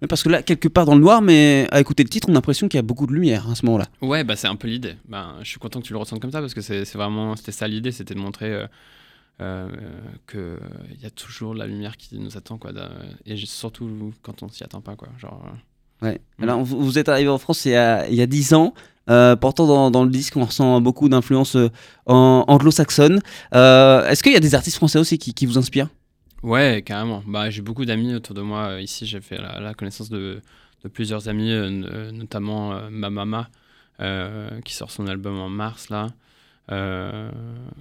Mais 0.01 0.07
parce 0.07 0.21
que 0.21 0.29
là, 0.29 0.43
quelque 0.43 0.67
part 0.67 0.85
dans 0.85 0.93
le 0.93 1.01
noir, 1.01 1.21
mais 1.21 1.67
à 1.71 1.79
écouter 1.79 2.03
le 2.03 2.09
titre, 2.09 2.27
on 2.29 2.33
a 2.33 2.35
l'impression 2.35 2.67
qu'il 2.67 2.77
y 2.77 2.79
a 2.79 2.83
beaucoup 2.83 3.07
de 3.07 3.13
lumière 3.13 3.49
à 3.49 3.55
ce 3.55 3.65
moment-là. 3.65 3.87
Ouais, 4.01 4.23
bah 4.23 4.35
c'est 4.35 4.47
un 4.47 4.55
peu 4.55 4.67
l'idée. 4.67 4.95
Ben, 5.07 5.37
je 5.41 5.49
suis 5.49 5.59
content 5.59 5.81
que 5.81 5.87
tu 5.87 5.93
le 5.93 5.99
ressentes 5.99 6.21
comme 6.21 6.31
ça 6.31 6.41
parce 6.41 6.53
que 6.53 6.61
c'est 6.61 6.83
vraiment, 6.93 7.35
c'était 7.35 7.53
ça 7.53 7.67
l'idée, 7.67 7.91
c'était 7.91 8.13
de 8.13 8.19
montrer 8.19 8.65
euh, 9.41 9.69
que 10.27 10.59
il 10.91 11.01
y 11.01 11.05
a 11.05 11.09
toujours 11.09 11.55
la 11.55 11.65
lumière 11.65 11.97
qui 11.97 12.19
nous 12.19 12.37
attend, 12.37 12.57
quoi. 12.57 12.71
Et 13.25 13.35
surtout 13.37 14.13
quand 14.21 14.43
on 14.43 14.49
s'y 14.49 14.63
attend 14.63 14.81
pas, 14.81 14.95
quoi. 14.95 15.07
Genre. 15.17 15.49
Ouais. 16.01 16.19
Mm. 16.37 16.43
Alors, 16.43 16.63
vous, 16.63 16.83
vous 16.83 16.99
êtes 16.99 17.09
arrivé 17.09 17.29
en 17.29 17.37
France 17.37 17.65
il 17.65 17.71
y 17.71 17.75
a, 17.75 18.07
il 18.07 18.15
y 18.15 18.21
a 18.21 18.25
10 18.27 18.53
ans. 18.53 18.73
Euh, 19.09 19.35
pourtant, 19.35 19.67
dans, 19.67 19.91
dans 19.91 20.03
le 20.03 20.09
disque, 20.09 20.35
on 20.37 20.45
ressent 20.45 20.81
beaucoup 20.81 21.09
d'influences 21.09 21.55
euh, 21.55 21.69
anglo-saxonnes. 22.07 23.21
Euh, 23.53 24.07
Est-ce 24.07 24.23
qu'il 24.23 24.33
y 24.33 24.37
a 24.37 24.39
des 24.39 24.55
artistes 24.55 24.77
français 24.77 24.97
aussi 24.99 25.17
qui, 25.17 25.33
qui 25.33 25.45
vous 25.45 25.57
inspirent? 25.57 25.89
Ouais, 26.43 26.81
carrément. 26.85 27.23
Bah, 27.27 27.49
j'ai 27.49 27.61
beaucoup 27.61 27.85
d'amis 27.85 28.13
autour 28.15 28.35
de 28.35 28.41
moi. 28.41 28.67
Euh, 28.69 28.81
Ici, 28.81 29.05
j'ai 29.05 29.21
fait 29.21 29.37
la, 29.37 29.59
la 29.59 29.73
connaissance 29.73 30.09
de, 30.09 30.41
de 30.83 30.89
plusieurs 30.89 31.27
amis, 31.29 31.51
notamment 32.13 32.89
ma 32.89 33.09
mama, 33.09 33.49
euh, 34.01 34.59
qui 34.61 34.73
sort 34.73 34.91
son 34.91 35.07
album 35.07 35.39
en 35.39 35.49
mars, 35.49 35.89
là. 35.89 36.07
Euh, 36.71 37.29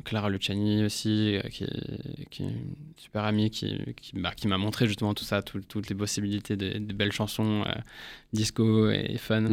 Clara 0.05 0.29
Luciani 0.29 0.85
aussi, 0.85 1.37
euh, 1.37 1.41
qui, 1.51 1.65
est, 1.65 2.29
qui 2.31 2.43
est 2.43 2.47
une 2.47 2.75
super 2.97 3.25
amie, 3.25 3.49
qui, 3.51 3.79
qui, 4.01 4.13
bah, 4.19 4.33
qui 4.37 4.47
m'a 4.47 4.59
montré 4.59 4.87
justement 4.87 5.15
tout 5.15 5.25
ça, 5.25 5.41
tout- 5.43 5.63
toutes 5.67 5.89
les 5.89 5.95
possibilités 5.95 6.55
des, 6.57 6.79
des 6.79 6.93
belles 6.93 7.13
chansons, 7.13 7.63
euh, 7.67 7.73
disco 8.35 8.91
et 8.91 9.17
fun. 9.19 9.45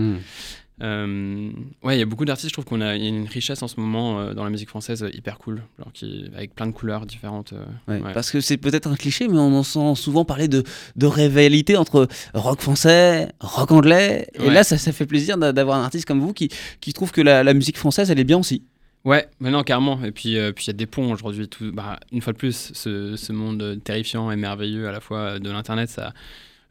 Euh, 0.82 1.52
ouais, 1.84 1.96
il 1.96 2.00
y 2.00 2.02
a 2.02 2.06
beaucoup 2.08 2.26
d'artistes, 2.26 2.50
je 2.50 2.54
trouve 2.54 2.66
qu'on 2.66 2.82
a 2.82 2.96
il 2.96 3.04
y 3.04 3.06
a 3.06 3.10
une 3.10 3.28
richesse 3.28 3.62
en 3.62 3.68
ce 3.68 3.80
moment 3.80 4.34
dans 4.34 4.44
la 4.44 4.50
musique 4.50 4.70
française 4.70 5.08
hyper 5.14 5.38
cool, 5.38 5.62
genre 5.78 5.92
qui, 5.94 6.26
avec 6.36 6.56
plein 6.56 6.66
de 6.66 6.72
couleurs 6.72 7.06
différentes. 7.06 7.54
Ouais, 7.88 8.02
ouais. 8.02 8.14
Parce 8.14 8.32
que 8.32 8.42
c'est 8.42 8.58
peut-être 8.58 8.88
un 8.88 8.96
cliché, 8.96 9.28
mais 9.28 9.38
on 9.38 9.54
en 9.56 9.64
sent 9.64 9.94
souvent 9.96 10.26
parler 10.26 10.48
de, 10.48 10.64
de 10.96 11.06
rivalité 11.06 11.78
entre 11.78 12.08
rock 12.34 12.62
français, 12.62 13.30
rock 13.40 13.72
anglais. 13.72 14.28
Et 14.34 14.42
Ouais. 14.48 14.54
là, 14.54 14.64
ça, 14.64 14.78
ça 14.80 14.92
fait 14.92 15.06
plaisir 15.06 15.38
d'a- 15.38 15.54
d'avoir 15.54 15.78
un 15.78 15.84
artiste 15.84 16.06
comme 16.06 16.20
vous 16.20 16.34
qui, 16.34 16.50
qui 16.80 16.94
trouve 16.94 17.12
que 17.12 17.22
la, 17.22 17.44
la 17.44 17.54
musique 17.54 17.78
française, 17.78 18.10
elle 18.10 18.20
est 18.20 18.24
bien 18.24 18.40
aussi. 18.40 18.64
Ouais, 19.04 19.28
mais 19.40 19.50
non, 19.50 19.64
carrément. 19.64 20.04
Et 20.04 20.12
puis, 20.12 20.38
euh, 20.38 20.52
puis 20.52 20.66
il 20.66 20.68
y 20.68 20.70
a 20.70 20.74
des 20.74 20.86
ponts 20.86 21.12
aujourd'hui. 21.12 21.48
Tout, 21.48 21.72
bah, 21.74 22.00
une 22.12 22.22
fois 22.22 22.34
de 22.34 22.38
plus, 22.38 22.72
ce, 22.74 23.16
ce 23.16 23.32
monde 23.34 23.80
terrifiant 23.84 24.30
et 24.32 24.36
merveilleux 24.36 24.88
à 24.88 24.92
la 24.92 25.00
fois 25.00 25.40
de 25.40 25.50
l'internet, 25.50 25.90
ça, 25.90 26.14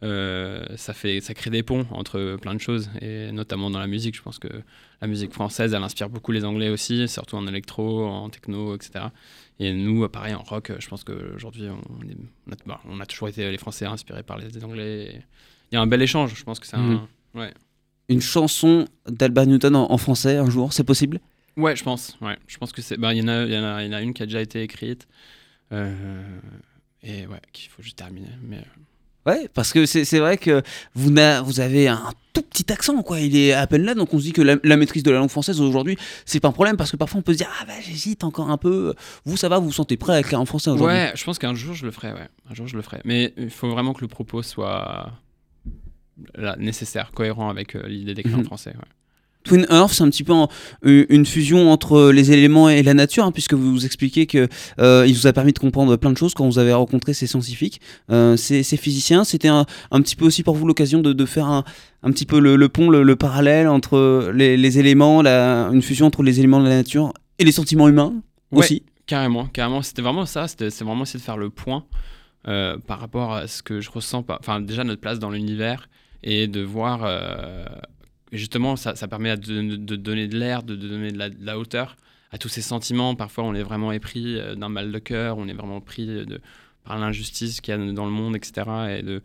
euh, 0.05 0.65
ça 0.77 0.93
fait, 0.95 1.21
ça 1.21 1.35
crée 1.35 1.51
des 1.51 1.63
ponts 1.65 1.87
entre 1.91 2.37
plein 2.41 2.55
de 2.55 2.61
choses, 2.61 2.89
et 3.01 3.33
notamment 3.33 3.69
dans 3.71 3.81
la 3.81 3.89
musique. 3.89 4.15
Je 4.17 4.23
pense 4.23 4.39
que 4.39 4.49
la 5.01 5.09
musique 5.09 5.33
française, 5.33 5.75
elle 5.75 5.83
inspire 5.83 6.09
beaucoup 6.09 6.31
les 6.31 6.45
Anglais 6.45 6.69
aussi, 6.69 7.09
surtout 7.09 7.35
en 7.37 7.47
électro, 7.49 8.05
en 8.07 8.29
techno, 8.31 8.77
etc. 8.77 9.07
Et 9.59 9.73
nous, 9.73 10.09
pareil, 10.09 10.35
en 10.35 10.43
rock, 10.43 10.71
je 10.79 10.89
pense 10.89 11.03
qu'aujourd'hui, 11.03 11.65
on, 11.69 12.09
est- 12.09 12.17
on, 12.49 12.53
a, 12.53 12.57
bah, 12.65 12.81
on 12.89 13.01
a 13.01 13.07
toujours 13.07 13.27
été 13.29 13.51
les 13.51 13.59
Français 13.59 13.87
inspirés 13.87 14.23
par 14.23 14.39
les 14.39 14.65
Anglais. 14.65 15.21
Il 15.73 15.75
y 15.75 15.79
a 15.79 15.81
un 15.81 15.87
bel 15.89 16.01
échange. 16.01 16.35
Je 16.37 16.45
pense 16.45 16.61
que 16.61 16.67
c'est 16.67 16.77
un. 16.77 17.09
Une 18.09 18.21
chanson 18.21 18.87
d'Albert 19.09 19.47
Newton 19.47 19.75
en, 19.77 19.91
en 19.93 19.99
français 19.99 20.37
un 20.37 20.49
jour, 20.51 20.73
c'est 20.73 20.83
possible? 20.85 21.21
Ouais, 21.57 21.77
je 21.77 21.83
pense. 21.85 22.17
Ouais, 22.21 22.39
je 22.47 22.57
pense 22.59 22.73
que 22.73 22.81
c'est. 22.83 22.97
bah, 22.97 23.13
Il 23.15 23.19
y, 23.19 23.23
en 23.23 23.29
a- 23.29 23.45
y, 23.45 23.59
en 23.59 23.65
a- 23.65 23.83
il 23.83 23.87
y 23.91 23.95
en 23.95 23.97
a 23.99 24.01
une 24.03 24.15
qui 24.15 24.23
a 24.23 24.27
déjà 24.27 24.41
été 24.41 24.63
écrite. 24.63 25.07
Euh, 25.73 26.23
et 27.03 27.27
ouais, 27.27 27.41
qu'il 27.53 27.71
faut 27.71 27.83
juste 27.83 27.97
terminer. 27.99 28.29
Mais 28.43 28.59
euh, 28.59 28.63
Ouais, 29.27 29.49
parce 29.53 29.73
que 29.75 29.85
c'est 29.85 30.19
vrai 30.19 30.39
que 30.39 30.63
vous, 30.95 31.11
vous 31.45 31.61
avez 31.61 31.89
un 31.89 32.11
tout 32.33 32.41
petit 32.41 32.73
accent, 32.73 33.03
quoi. 33.03 33.21
Il 33.21 33.37
est 33.37 33.53
à 33.53 33.67
peine 33.67 33.85
là, 33.85 33.95
donc 33.95 34.15
on 34.15 34.19
se 34.19 34.25
dit 34.25 34.33
que 34.33 34.41
la, 34.41 34.57
la 34.65 34.77
maîtrise 34.79 35.03
de 35.03 35.11
la 35.11 35.19
langue 35.19 35.29
française 35.29 35.61
aujourd'hui, 35.61 35.99
c'est 36.25 36.41
pas 36.41 36.49
un 36.49 36.53
problème, 36.53 36.79
parce 36.79 36.91
que 36.91 36.97
parfois 36.97 37.19
on 37.21 37.23
peut 37.23 37.33
se 37.35 37.39
dire, 37.39 37.51
ah 37.61 37.67
bah 37.67 37.75
j'hésite 37.83 38.25
encore 38.25 38.49
un 38.51 38.57
peu. 38.57 38.95
Vous, 39.27 39.37
ça 39.37 39.51
va, 39.51 39.59
vous 39.59 39.67
vous 39.67 39.73
sentez 39.73 39.99
prêt 39.99 40.15
à 40.15 40.21
écrire 40.21 40.41
en 40.41 40.47
français 40.47 40.71
aujourd'hui? 40.71 40.97
Ouais, 40.97 41.13
je 41.15 41.23
pense 41.23 41.39
qu'un 41.39 41.55
jour 41.55 41.75
je 41.75 41.85
le 41.85 41.91
ferai. 41.93 42.13
Ouais, 42.15 42.29
un 42.51 42.55
jour 42.55 42.67
je 42.67 42.77
le 42.77 42.83
ferai. 42.83 43.03
Mais 43.05 43.35
il 43.37 43.51
faut 43.51 43.69
vraiment 43.71 43.93
que 43.93 44.01
le 44.01 44.09
propos 44.09 44.43
soit 44.43 45.13
là, 46.35 46.57
nécessaire, 46.59 47.11
cohérent 47.13 47.51
avec 47.51 47.77
euh, 47.77 47.87
l'idée 47.87 48.15
d'écrire 48.15 48.37
Mhm. 48.39 48.43
en 48.43 48.47
français. 48.47 48.71
ouais. 48.71 48.89
Twin 49.45 49.67
Earth, 49.71 49.93
c'est 49.95 50.03
un 50.03 50.11
petit 50.11 50.23
peu 50.25 50.33
en- 50.33 50.49
une 50.85 51.25
fusion 51.25 51.71
entre 51.73 52.11
les 52.11 52.31
éléments 52.33 52.69
et 52.69 52.83
la 52.83 52.93
nature, 52.95 53.25
hein, 53.25 53.33
puisque 53.33 53.55
vous 53.55 53.73
vous 53.73 53.87
expliquez 53.87 54.27
que 54.27 54.49
euh, 54.81 55.05
il 55.09 55.15
vous 55.15 55.27
a 55.27 55.33
permis 55.33 55.53
de 55.53 55.59
comprendre 55.59 55.97
plein 55.97 56.13
de 56.13 56.17
choses 56.19 56.35
quand 56.35 56.47
vous 56.47 56.59
avez 56.59 56.73
rencontré 56.75 57.15
ces 57.15 57.27
scientifiques, 57.27 57.81
euh, 58.11 58.37
ces, 58.37 58.63
ces 58.63 58.77
physiciens. 58.77 59.25
C'était 59.25 59.49
un, 59.49 59.65
un 59.91 60.03
petit 60.03 60.15
peu 60.17 60.27
aussi 60.27 60.43
pour 60.43 60.55
vous 60.57 60.67
l'occasion 60.67 61.01
de, 61.01 61.13
de 61.15 61.25
faire 61.27 61.47
un, 61.47 61.65
un 62.03 62.11
petit 62.13 62.27
peu 62.27 62.39
le, 62.39 62.57
le 62.57 62.69
pont, 62.69 62.91
le, 62.91 63.03
le 63.03 63.17
parallèle 63.17 63.67
entre 63.69 64.31
les, 64.35 64.57
les 64.57 64.79
éléments, 64.79 65.23
la, 65.23 65.69
une 65.73 65.83
fusion 65.83 66.07
entre 66.07 66.23
les 66.23 66.39
éléments 66.39 66.61
de 66.61 66.69
la 66.69 66.77
nature 66.77 67.13
et 67.39 67.45
les 67.45 67.53
sentiments 67.53 67.89
humains 67.89 68.13
Ouais. 68.53 68.59
aussi. 68.59 68.83
Carrément, 69.07 69.47
carrément. 69.47 69.81
C'était 69.83 70.03
vraiment 70.03 70.27
ça. 70.27 70.49
C'était 70.49 70.71
c'est 70.71 70.85
vraiment 70.85 71.05
essayer 71.05 71.19
de 71.21 71.25
faire 71.25 71.37
le 71.39 71.51
point 71.51 71.85
euh, 72.49 72.77
par 72.87 73.01
rapport 73.01 73.33
à 73.33 73.47
ce 73.49 73.63
que 73.63 73.81
je 73.81 73.91
ressens. 73.91 74.25
Enfin, 74.29 74.61
déjà 74.61 74.85
notre 74.85 75.01
place 75.01 75.19
dans 75.19 75.31
l'univers 75.31 75.89
et 76.23 76.47
de 76.47 76.61
voir. 76.61 77.01
Euh, 78.33 78.37
justement, 78.37 78.77
ça, 78.77 78.95
permet 79.09 79.37
de, 79.37 79.77
donner 79.77 80.29
de 80.29 80.39
l'air, 80.39 80.63
de, 80.63 80.77
donner 80.77 81.13
de 81.13 81.31
la, 81.41 81.59
hauteur 81.59 81.97
à 82.33 82.39
tous 82.39 82.49
ces 82.49 82.63
sentiments. 82.63 83.15
Parfois, 83.15 83.45
on 83.45 83.55
est 83.55 83.63
vraiment 83.63 83.93
épris 83.93 84.39
euh, 84.39 84.55
d'un 84.55 84.69
mal 84.69 84.93
de 84.93 84.99
cœur, 84.99 85.39
on 85.39 85.49
est 85.49 85.55
vraiment 85.55 85.81
pris 85.81 86.07
de, 86.07 86.41
par 86.85 86.99
l'injustice 86.99 87.61
qu'il 87.61 87.75
y 87.75 87.77
a 87.77 87.93
dans 87.93 88.07
le 88.07 88.13
monde, 88.13 88.37
etc. 88.37 89.21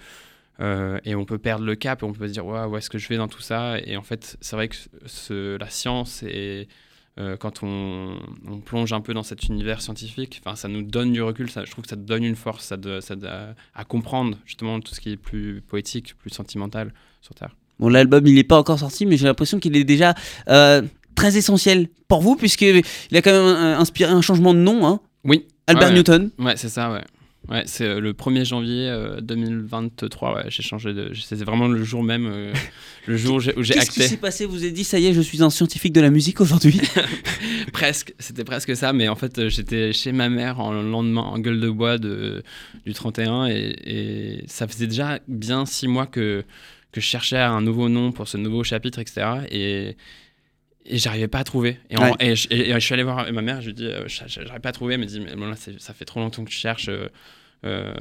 Euh, 0.62 1.00
et 1.04 1.16
on 1.16 1.26
peut 1.26 1.38
perdre 1.38 1.66
le 1.66 1.76
cap 1.76 2.02
et 2.02 2.06
on 2.06 2.14
peut 2.14 2.28
se 2.28 2.34
dire 2.34 2.46
ouais, 2.46 2.64
où 2.66 2.78
est-ce 2.78 2.90
que 2.90 2.98
je 2.98 3.08
vais 3.10 3.18
dans 3.18 3.28
tout 3.28 3.42
ça? 3.42 3.80
Et 3.80 3.98
en 3.98 4.04
fait, 4.04 4.38
c'est 4.42 4.56
vrai 4.56 4.70
que 4.70 5.58
la 5.60 5.70
science 5.70 6.24
et 6.24 6.68
euh, 7.18 7.38
quand 7.38 7.64
on, 7.64 8.20
on 8.48 8.60
plonge 8.60 8.92
un 8.94 9.02
peu 9.02 9.14
dans 9.14 9.24
cet 9.24 9.46
univers 9.46 9.82
scientifique, 9.82 10.42
ça 10.56 10.68
nous 10.68 10.84
donne 10.84 11.14
du 11.14 11.22
recul, 11.22 11.50
je 11.50 11.72
trouve 11.72 11.84
que 11.84 11.90
ça 11.90 11.96
donne 11.96 12.24
une 12.24 12.36
force 12.36 12.74
à 12.74 13.86
comprendre 13.86 14.38
justement 14.46 14.80
tout 14.82 14.94
ce 14.94 15.02
qui 15.02 15.12
est 15.12 15.18
plus 15.18 15.62
poétique, 15.62 16.16
plus 16.18 16.30
sentimental 16.30 16.94
sur 17.22 17.34
Terre. 17.36 17.56
Bon, 17.80 17.90
l'album, 17.90 18.26
il 18.28 18.36
n'est 18.36 18.44
pas 18.44 18.58
encore 18.58 18.80
sorti, 18.80 19.06
mais 19.06 19.18
j'ai 19.18 19.26
l'impression 19.26 19.60
qu'il 19.60 19.76
est 19.76 19.84
déjà 19.84 20.14
euh, 20.50 20.82
très 21.16 21.38
essentiel 21.38 21.88
pour 22.08 22.22
vous, 22.22 22.36
puisqu'il 22.36 22.78
a 23.14 23.22
quand 23.22 23.32
même 23.32 23.42
euh, 23.56 23.78
inspiré 23.78 24.12
un 24.12 24.22
changement 24.22 24.54
de 24.54 24.60
nom, 24.60 24.86
hein. 24.88 25.00
Oui. 25.24 25.46
Albert 25.68 25.90
Ouais. 25.90 25.96
Newton. 25.96 26.30
Ouais, 26.40 26.54
c'est 26.56 26.70
ça, 26.70 26.92
ouais. 26.92 27.02
Ouais, 27.50 27.62
c'est 27.68 27.84
euh, 27.86 28.00
le 28.00 28.14
1er 28.14 28.44
janvier 28.44 28.88
euh, 28.90 29.22
2023, 29.22 30.36
ouais, 30.36 30.44
j'ai 30.48 30.64
changé 30.64 30.94
de... 30.94 31.12
C'était 31.14 31.44
vraiment 31.44 31.68
le 31.68 31.84
jour 31.84 32.02
même, 32.02 32.26
euh, 32.32 32.52
le 33.06 33.18
jour 33.18 33.36
où 33.36 33.40
j'ai- 33.40 33.54
j'ai 33.60 33.76
Qu'est-ce 33.76 33.92
qui 33.92 34.00
acté. 34.02 34.10
s'est 34.10 34.18
passé? 34.18 34.46
Vous 34.48 34.58
avez 34.64 34.72
dit, 34.72 34.84
ça 34.84 34.98
y 34.98 35.06
est, 35.06 35.14
je 35.14 35.22
suis 35.22 35.44
un 35.44 35.52
scientifique 35.52 35.94
de 35.94 36.02
la 36.02 36.10
musique 36.10 36.42
aujourd'hui 36.42 36.82
presque, 37.74 38.14
c'était 38.20 38.44
presque 38.44 38.76
ça, 38.76 38.94
mais 38.94 39.08
en 39.10 39.16
fait 39.16 39.48
j'étais 39.50 39.94
chez 39.94 40.12
ma 40.12 40.28
mère 40.30 40.60
en 40.60 40.72
lendemain 40.74 41.22
en 41.22 41.38
gueule 41.40 41.60
de 41.60 41.70
bois 41.70 41.98
de, 42.00 42.44
du 42.86 42.94
31 42.94 43.46
et, 43.48 43.76
et 43.86 44.44
ça 44.48 44.68
faisait 44.68 44.88
déjà 44.88 45.20
bien 45.28 45.66
six 45.68 45.88
mois 45.88 46.08
que, 46.08 46.44
que 46.96 47.02
je 47.02 47.06
cherchais 47.06 47.38
un 47.38 47.62
nouveau 47.62 47.90
nom 47.90 48.12
pour 48.12 48.28
ce 48.28 48.38
nouveau 48.38 48.64
chapitre, 48.64 49.00
etc. 49.00 49.28
Et, 49.52 49.96
et 50.86 50.98
j'arrivais 50.98 51.28
pas 51.28 51.40
à 51.40 51.44
trouver. 51.44 51.78
Et, 51.90 51.98
en- 51.98 52.04
Ouais. 52.12 52.16
et 52.20 52.36
je, 52.36 52.48
et- 52.52 52.70
et 52.70 52.74
je 52.74 52.80
suis 52.80 52.94
allé 52.94 53.04
voir 53.04 53.32
ma 53.34 53.42
mère, 53.42 53.62
je 53.62 53.68
lui 53.68 53.74
dit, 53.74 53.86
euh, 53.88 54.08
j'arrive 54.08 54.62
pas 54.62 54.70
à 54.70 54.72
trouver, 54.72 54.94
elle 54.96 55.02
m'a 55.02 55.06
dit, 55.06 55.20
mais 55.20 55.36
bon, 55.36 55.48
là, 55.48 55.56
ça 55.56 55.94
fait 55.94 56.06
trop 56.06 56.20
longtemps 56.22 56.44
que 56.46 56.50
tu 56.50 56.58
cherches. 56.58 56.90
euh, 56.90 57.08
euh, 57.66 57.92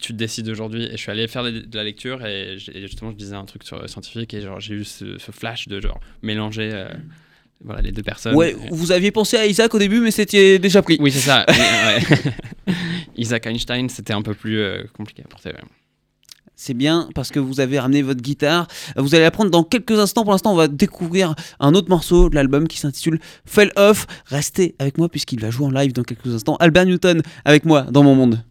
tu 0.00 0.12
te 0.14 0.18
décides 0.18 0.48
aujourd'hui 0.48 0.84
et 0.84 0.92
je 0.92 0.96
suis 0.96 1.10
allé 1.10 1.28
faire 1.28 1.42
de, 1.44 1.50
de 1.50 1.76
la 1.76 1.84
lecture 1.84 2.24
et, 2.24 2.56
justement 2.58 3.10
je 3.10 3.16
disais 3.16 3.34
un 3.34 3.44
truc 3.44 3.62
sur, 3.64 3.86
scientifique 3.90 4.32
et 4.32 4.40
genre 4.40 4.60
j'ai 4.60 4.74
eu 4.76 4.84
ce, 4.84 5.18
ce 5.18 5.30
flash 5.30 5.68
de 5.68 5.78
genre 5.78 6.00
mélanger 6.22 6.70
euh, 6.72 6.88
voilà 7.62 7.82
les 7.82 7.92
deux 7.92 8.02
personnes 8.04 8.34
Ouais, 8.34 8.56
vous 8.70 8.92
aviez 8.92 9.10
pensé 9.10 9.36
à 9.36 9.44
Isaac 9.46 9.74
au 9.74 9.78
début, 9.78 10.00
mais 10.00 10.10
c'était 10.10 10.58
déjà 10.58 10.80
pris. 10.80 10.96
oui, 11.00 11.10
c'est 11.12 11.18
ça. 11.18 11.44
Isaac 13.16 13.46
Einstein, 13.46 13.88
c'était 13.90 14.12
un 14.14 14.22
peu 14.22 14.32
plus 14.34 14.58
euh, 14.58 14.84
compliqué 14.96 15.22
à 15.24 15.28
porter. 15.28 15.50
ouais. 15.50 15.58
C'est 16.56 16.74
bien 16.74 17.08
parce 17.14 17.30
que 17.30 17.40
vous 17.40 17.60
avez 17.60 17.78
ramené 17.78 18.02
votre 18.02 18.20
guitare. 18.20 18.66
Vous 18.96 19.14
allez 19.14 19.24
la 19.24 19.30
prendre 19.30 19.50
dans 19.50 19.64
quelques 19.64 19.98
instants. 19.98 20.22
Pour 20.22 20.32
l'instant, 20.32 20.52
on 20.52 20.56
va 20.56 20.68
découvrir 20.68 21.34
un 21.60 21.74
autre 21.74 21.88
morceau 21.88 22.28
de 22.28 22.34
l'album 22.34 22.68
qui 22.68 22.78
s'intitule 22.78 23.18
Fell 23.44 23.72
Off. 23.76 24.06
Restez 24.26 24.74
avec 24.78 24.98
moi 24.98 25.08
puisqu'il 25.08 25.40
va 25.40 25.50
jouer 25.50 25.66
en 25.66 25.70
live 25.70 25.92
dans 25.92 26.04
quelques 26.04 26.32
instants. 26.32 26.56
Albert 26.60 26.86
Newton 26.86 27.22
avec 27.44 27.64
moi 27.64 27.82
dans 27.82 28.02
mon 28.02 28.14
monde. 28.14 28.44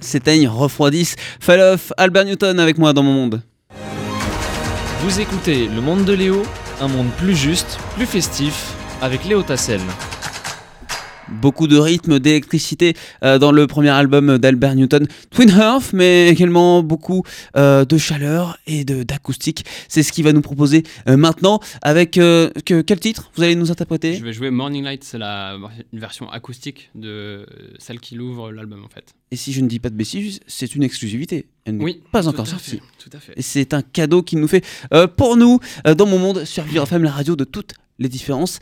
S'éteignent, 0.00 0.48
refroidissent. 0.48 1.16
Fall 1.40 1.60
off, 1.60 1.92
Albert 1.96 2.24
Newton 2.24 2.58
avec 2.58 2.78
moi 2.78 2.92
dans 2.92 3.02
mon 3.02 3.12
monde. 3.12 3.42
Vous 5.02 5.20
écoutez 5.20 5.68
Le 5.68 5.80
Monde 5.80 6.04
de 6.04 6.14
Léo, 6.14 6.42
un 6.80 6.88
monde 6.88 7.08
plus 7.18 7.36
juste, 7.36 7.78
plus 7.94 8.06
festif, 8.06 8.72
avec 9.02 9.24
Léo 9.24 9.42
Tassel. 9.42 9.80
Beaucoup 11.40 11.66
de 11.66 11.76
rythme, 11.76 12.18
d'électricité 12.18 12.94
euh, 13.22 13.38
dans 13.38 13.52
le 13.52 13.66
premier 13.66 13.90
album 13.90 14.38
d'Albert 14.38 14.74
Newton, 14.74 15.06
Twin 15.30 15.50
Earth, 15.50 15.92
mais 15.92 16.28
également 16.28 16.82
beaucoup 16.82 17.22
euh, 17.56 17.84
de 17.84 17.98
chaleur 17.98 18.58
et 18.66 18.84
d'acoustique. 18.84 19.64
C'est 19.88 20.02
ce 20.02 20.10
qu'il 20.12 20.24
va 20.24 20.32
nous 20.32 20.40
proposer 20.40 20.84
euh, 21.08 21.16
maintenant 21.18 21.60
avec 21.82 22.12
que- 22.12 22.50
quel 22.64 22.98
titre 23.00 23.30
vous 23.36 23.42
allez 23.42 23.56
nous 23.56 23.70
interpréter? 23.70 24.14
Je 24.14 24.24
vais 24.24 24.32
jouer 24.32 24.50
Morning 24.50 24.84
Light, 24.84 25.04
c'est 25.04 25.18
la 25.18 25.58
une 25.92 25.98
version 26.00 26.30
acoustique 26.30 26.90
de 26.94 27.46
celle 27.78 28.00
qui 28.00 28.14
l'ouvre 28.14 28.50
l'album 28.50 28.82
en 28.84 28.88
fait. 28.88 29.04
Et 29.30 29.36
si 29.36 29.52
je 29.52 29.60
ne 29.60 29.68
dis 29.68 29.80
pas 29.80 29.90
de 29.90 29.96
bêtises, 29.96 30.40
c'est 30.46 30.74
une 30.74 30.82
exclusivité. 30.82 31.46
Elle 31.66 31.76
Oui, 31.82 32.00
pas 32.10 32.26
encore 32.28 32.46
sortie. 32.46 32.80
Tout 32.98 33.10
à 33.12 33.18
fait. 33.20 33.34
Et 33.36 33.42
c'est 33.42 33.74
un 33.74 33.82
cadeau 33.82 34.22
qu'il 34.22 34.38
nous 34.40 34.48
fait 34.48 34.64
pour 35.16 35.36
nous 35.36 35.58
dans 35.84 36.06
mon 36.06 36.18
monde 36.18 36.44
sur 36.44 36.64
Vivre 36.64 36.84
FM, 36.84 37.02
la 37.02 37.10
radio 37.10 37.36
de 37.36 37.44
toutes 37.44 37.72
les 37.98 38.08
différences. 38.08 38.60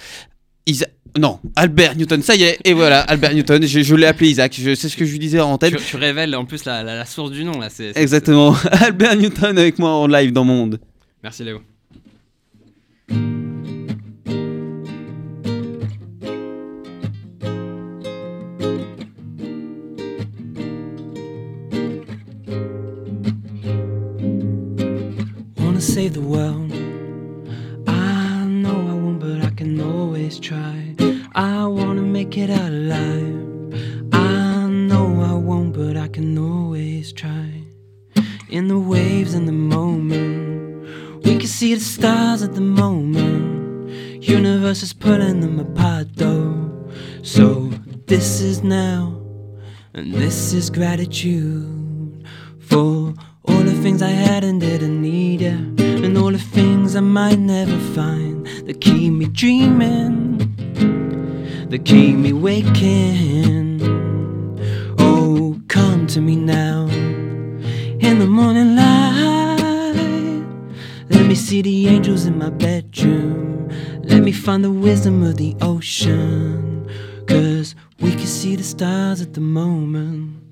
Non, 1.18 1.40
Albert 1.56 1.94
Newton, 1.96 2.22
ça 2.22 2.34
y 2.34 2.42
est, 2.44 2.58
et 2.64 2.72
voilà, 2.72 3.00
Albert 3.00 3.34
Newton, 3.34 3.62
je, 3.66 3.80
je 3.80 3.94
l'ai 3.94 4.06
appelé 4.06 4.30
Isaac, 4.30 4.56
je 4.58 4.74
sais 4.74 4.88
ce 4.88 4.96
que 4.96 5.04
je 5.04 5.12
lui 5.12 5.18
disais 5.18 5.40
en 5.40 5.58
tête. 5.58 5.76
Tu, 5.76 5.82
tu 5.84 5.96
révèles 5.96 6.34
en 6.34 6.46
plus 6.46 6.64
la, 6.64 6.82
la- 6.82 6.96
la 6.96 7.04
source 7.04 7.30
du 7.32 7.44
nom 7.44 7.58
là. 7.60 7.68
c'est- 7.68 7.92
Exactement, 7.96 8.56
Albert 8.72 9.16
Newton 9.16 9.58
avec 9.58 9.78
moi 9.78 9.90
en 9.90 10.06
live 10.06 10.32
dans 10.32 10.44
mon 10.44 10.56
monde. 10.56 10.80
Merci 11.22 11.44
Léo. 11.44 11.60
Wanna 25.58 25.80
save 25.80 26.14
the 26.14 26.20
world. 26.20 26.61
Make 32.32 32.48
it 32.48 32.50
out 32.50 32.70
alive. 32.70 34.14
I 34.14 34.66
know 34.66 35.20
I 35.20 35.34
won't, 35.34 35.74
but 35.74 35.98
I 35.98 36.08
can 36.08 36.38
always 36.38 37.12
try. 37.12 37.62
In 38.48 38.68
the 38.68 38.78
waves 38.78 39.34
in 39.34 39.44
the 39.44 39.52
moment, 39.52 41.24
we 41.24 41.36
can 41.36 41.46
see 41.46 41.74
the 41.74 41.80
stars 41.80 42.42
at 42.42 42.54
the 42.54 42.62
moment. 42.62 43.90
Universe 44.22 44.82
is 44.82 44.94
pulling 44.94 45.40
them 45.40 45.60
apart 45.60 46.16
though. 46.16 46.90
So 47.22 47.70
this 48.06 48.40
is 48.40 48.62
now, 48.62 49.20
and 49.92 50.14
this 50.14 50.54
is 50.54 50.70
gratitude 50.70 52.26
for 52.60 53.12
all 53.44 53.62
the 53.70 53.78
things 53.82 54.00
I 54.00 54.14
had 54.28 54.42
and 54.42 54.58
didn't 54.58 55.02
need, 55.02 55.42
yeah. 55.42 55.60
And 56.04 56.16
all 56.16 56.32
the 56.32 56.38
things 56.38 56.96
I 56.96 57.00
might 57.00 57.38
never 57.38 57.78
find 57.94 58.46
that 58.66 58.80
keep 58.80 59.12
me 59.12 59.26
dreaming, 59.26 60.31
that 61.72 61.84
keep 61.86 62.16
me 62.16 62.34
waking. 62.34 63.80
Oh, 64.98 65.58
come 65.68 66.06
to 66.08 66.20
me 66.20 66.36
now 66.36 66.86
in 66.86 68.18
the 68.18 68.26
morning 68.26 68.76
light. 68.76 69.96
Let 71.08 71.26
me 71.26 71.34
see 71.34 71.62
the 71.62 71.88
angels 71.88 72.26
in 72.26 72.36
my 72.36 72.50
bedroom. 72.50 73.70
Let 74.02 74.22
me 74.22 74.32
find 74.32 74.62
the 74.62 74.70
wisdom 74.70 75.22
of 75.22 75.38
the 75.38 75.56
ocean. 75.62 76.86
Cause 77.26 77.74
we 78.00 78.10
can 78.10 78.26
see 78.26 78.54
the 78.54 78.64
stars 78.64 79.22
at 79.22 79.32
the 79.32 79.40
moment. 79.40 80.42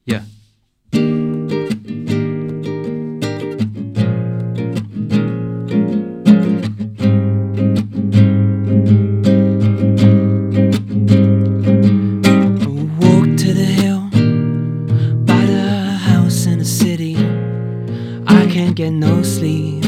can't 18.54 18.76
get 18.76 18.90
no 18.92 19.20
sleep. 19.22 19.83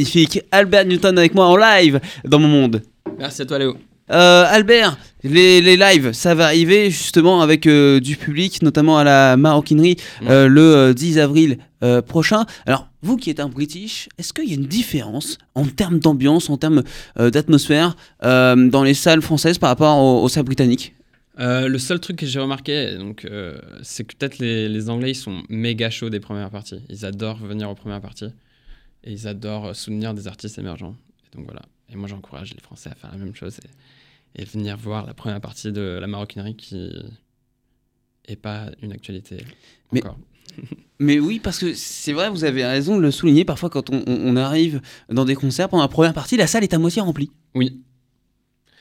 Magnifique, 0.00 0.42
Albert 0.52 0.84
Newton 0.84 1.16
avec 1.16 1.34
moi 1.34 1.46
en 1.46 1.56
live 1.56 2.00
dans 2.26 2.38
mon 2.38 2.48
monde. 2.48 2.82
Merci 3.18 3.40
à 3.40 3.46
toi 3.46 3.58
Léo. 3.58 3.78
Euh, 4.12 4.44
Albert, 4.46 4.98
les, 5.24 5.62
les 5.62 5.78
lives, 5.78 6.12
ça 6.12 6.34
va 6.34 6.44
arriver 6.44 6.90
justement 6.90 7.40
avec 7.40 7.66
euh, 7.66 7.98
du 7.98 8.16
public, 8.18 8.60
notamment 8.60 8.98
à 8.98 9.04
la 9.04 9.38
maroquinerie 9.38 9.96
Ouais. 10.20 10.28
euh, 10.30 10.48
le 10.48 10.60
euh, 10.60 10.92
10 10.92 11.18
avril 11.18 11.58
prochain. 12.08 12.44
Alors, 12.66 12.88
vous 13.00 13.16
qui 13.16 13.30
êtes 13.30 13.40
un 13.40 13.48
British, 13.48 14.08
est-ce 14.18 14.32
qu'il 14.34 14.48
y 14.48 14.52
a 14.52 14.54
une 14.56 14.66
différence 14.66 15.38
en 15.54 15.64
termes 15.64 15.98
d'ambiance, 15.98 16.50
en 16.50 16.56
termes 16.58 16.82
d'atmosphère 17.16 17.96
dans 18.22 18.82
les 18.84 18.94
salles 18.94 19.22
françaises 19.22 19.56
par 19.58 19.70
rapport 19.70 19.96
aux, 19.96 20.22
aux 20.24 20.28
salles 20.28 20.44
britanniques? 20.44 20.94
Euh, 21.38 21.68
le 21.68 21.78
seul 21.78 22.00
truc 22.00 22.16
que 22.16 22.26
j'ai 22.26 22.40
remarqué, 22.40 22.96
donc, 22.96 23.24
euh, 23.26 23.58
c'est 23.82 24.04
que 24.04 24.16
peut-être 24.16 24.38
les, 24.38 24.68
les 24.70 24.88
Anglais 24.88 25.10
ils 25.10 25.14
sont 25.14 25.42
méga 25.50 25.90
chauds 25.90 26.08
des 26.10 26.18
premières 26.18 26.50
parties. 26.50 26.80
Ils 26.88 27.04
adorent 27.04 27.36
venir 27.38 27.68
aux 27.70 27.74
premières 27.74 28.00
parties 28.00 28.30
et 29.06 29.12
ils 29.12 29.26
adorent 29.26 29.66
euh, 29.68 29.74
soutenir 29.74 30.12
des 30.12 30.28
artistes 30.28 30.58
émergents. 30.58 30.94
Et 31.24 31.36
donc 31.36 31.46
voilà. 31.46 31.62
Et 31.90 31.96
moi 31.96 32.08
j'encourage 32.08 32.52
les 32.52 32.60
Français 32.60 32.90
à 32.90 32.94
faire 32.94 33.10
la 33.12 33.16
même 33.18 33.34
chose 33.34 33.58
et, 34.34 34.42
et 34.42 34.44
venir 34.44 34.76
voir 34.76 35.06
la 35.06 35.14
première 35.14 35.40
partie 35.40 35.72
de 35.72 35.80
la 36.00 36.06
maroquinerie 36.06 36.56
qui 36.56 36.90
est 38.28 38.36
pas 38.36 38.66
une 38.82 38.92
actualité 38.92 39.38
Mais- 39.92 40.02
encore. 40.04 40.18
Mais 40.98 41.18
oui, 41.18 41.40
parce 41.40 41.58
que 41.58 41.74
c'est 41.74 42.14
vrai, 42.14 42.30
vous 42.30 42.44
avez 42.44 42.64
raison 42.64 42.96
de 42.96 43.02
le 43.02 43.10
souligner. 43.10 43.44
Parfois, 43.44 43.68
quand 43.68 43.90
on, 43.90 44.36
arrive 44.36 44.80
dans 45.10 45.26
des 45.26 45.34
concerts, 45.34 45.68
pendant 45.68 45.82
la 45.82 45.88
première 45.88 46.14
partie, 46.14 46.38
la 46.38 46.46
salle 46.46 46.62
est 46.62 46.72
à 46.72 46.78
moitié 46.78 47.02
remplie. 47.02 47.30
Oui, 47.54 47.82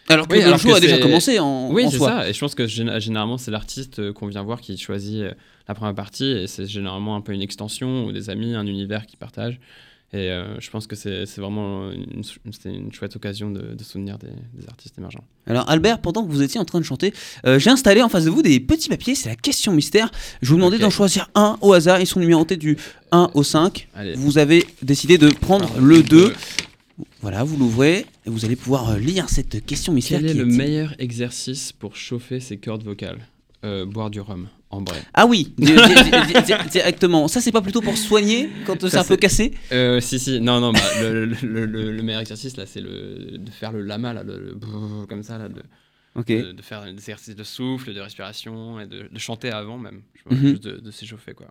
Alors 0.07 0.25
que 0.25 0.37
Oui, 0.37 0.41
le 0.43 0.55
show 0.57 0.73
a 0.73 0.79
déjà 0.79 0.97
commencé 0.97 1.39
en, 1.39 1.69
oui 1.73 1.85
en 1.85 1.89
c'est 1.89 1.99
ça. 1.99 2.29
Et 2.29 2.33
je 2.33 2.39
pense 2.39 2.55
que 2.55 2.63
gén- 2.63 2.99
généralement 3.01 3.37
c'est 3.37 3.51
l'artiste 3.51 3.99
euh, 3.99 4.13
qu'on 4.13 4.27
vient 4.27 4.43
voir 4.43 4.61
qui 4.61 4.77
choisit 4.77 5.23
euh, 5.23 5.33
la 5.67 5.73
première 5.75 5.95
partie 5.95 6.23
et 6.31 6.47
c'est 6.47 6.67
généralement 6.67 7.17
un 7.17 7.21
peu 7.21 7.33
une 7.33 7.41
extension 7.41 8.05
ou 8.05 8.13
des 8.13 8.29
amis, 8.29 8.55
un 8.55 8.65
univers 8.65 9.05
qu'ils 9.05 9.19
partagent. 9.19 9.59
Et 10.15 10.29
euh, 10.31 10.59
je 10.61 10.69
pense 10.69 10.87
que 10.87 10.95
c'est 10.95 11.25
vraiment 11.37 11.91
une, 11.91 12.21
une 12.65 12.93
chouette 12.93 13.15
occasion 13.17 13.51
de, 13.51 13.73
de 13.73 13.83
soutenir 13.83 14.17
des, 14.17 14.27
des 14.53 14.67
artistes 14.69 14.97
émergents. 14.97 15.23
Alors 15.45 15.69
Albert, 15.69 15.99
pendant 15.99 16.23
que 16.25 16.31
vous 16.31 16.41
étiez 16.41 16.59
en 16.59 16.63
train 16.65 16.79
de 16.79 16.85
chanter, 16.85 17.13
euh, 17.45 17.59
j'ai 17.59 17.69
installé 17.69 18.01
en 18.01 18.07
face 18.07 18.23
de 18.25 18.29
vous 18.29 18.41
des 18.41 18.59
petits 18.59 18.87
papiers, 18.87 19.15
c'est 19.15 19.27
la 19.29 19.35
question 19.35 19.73
mystère. 19.73 20.09
Je 20.41 20.49
vous 20.51 20.55
demandais 20.55 20.79
d'en 20.79 20.89
choisir 20.89 21.29
un 21.35 21.57
au 21.61 21.73
hasard, 21.73 21.99
ils 21.99 22.07
sont 22.07 22.19
numérotés 22.21 22.55
du 22.55 22.77
1 23.11 23.31
au 23.33 23.43
5. 23.43 23.89
Allez. 23.93 24.13
Vous 24.15 24.37
avez 24.37 24.65
décidé 24.81 25.17
de 25.17 25.29
prendre 25.29 25.65
Alors, 25.73 25.81
le 25.85 26.01
2. 26.01 26.17
euh, 26.27 26.33
Voilà, 27.21 27.43
vous 27.43 27.57
l'ouvrez 27.57 28.05
et 28.25 28.29
vous 28.29 28.45
allez 28.45 28.55
pouvoir 28.55 28.91
euh, 28.91 28.97
lire 28.97 29.29
cette 29.29 29.65
question 29.65 29.91
mystère. 29.91 30.19
Quel 30.21 30.29
est 30.29 30.33
qui 30.33 30.37
le 30.39 30.45
est- 30.49 30.57
meilleur 30.57 30.95
exercice 30.99 31.73
pour 31.73 31.95
chauffer 31.97 32.39
ses 32.39 32.57
cordes 32.57 32.83
vocales? 32.83 33.19
Euh, 33.65 33.85
Boire 33.85 34.09
du 34.09 34.19
rhum. 34.21 34.47
en 34.69 34.83
vrai. 34.83 35.01
Ah 35.13 35.25
oui, 35.25 35.53
di- 35.57 35.65
di- 35.65 35.73
di- 35.73 36.33
di- 36.33 36.41
di- 36.43 36.69
directement. 36.69 37.27
Ça, 37.27 37.41
c'est 37.41 37.51
pas 37.51 37.61
plutôt 37.61 37.81
pour 37.81 37.97
soigner 37.97 38.49
quand 38.65 38.79
c'est 38.81 38.89
Ça, 38.89 39.01
un 39.01 39.03
peu 39.03 39.15
cassé 39.17 39.51
Euh, 39.71 39.99
si, 40.01 40.19
si, 40.19 40.39
non, 40.41 40.59
non, 40.59 40.71
bah, 40.71 40.79
le, 41.01 41.25
le- 41.25 41.65
le- 41.65 41.91
le 41.91 42.03
meilleur 42.03 42.21
exercice 42.21 42.55
là, 42.57 42.65
c'est 42.65 42.81
de 42.81 43.39
faire 43.51 43.71
le 43.71 43.81
lama, 43.81 44.13
là, 44.13 44.23
comme 45.09 45.23
ça, 45.23 45.37
là, 45.37 45.49
de, 45.49 45.61
de, 46.27 46.51
de 46.51 46.61
faire 46.61 46.83
des 46.83 46.91
exercices 46.91 47.35
de 47.35 47.43
souffle, 47.43 47.93
de 47.93 47.99
respiration 48.01 48.79
et 48.79 48.85
de, 48.87 49.07
de 49.11 49.19
chanter 49.19 49.49
avant 49.49 49.77
même, 49.77 50.01
je 50.15 50.23
vois, 50.29 50.37
Mhm. 50.37 50.47
juste 50.51 50.63
de, 50.63 50.77
de 50.79 50.91
s'échauffer 50.91 51.33
quoi. 51.33 51.47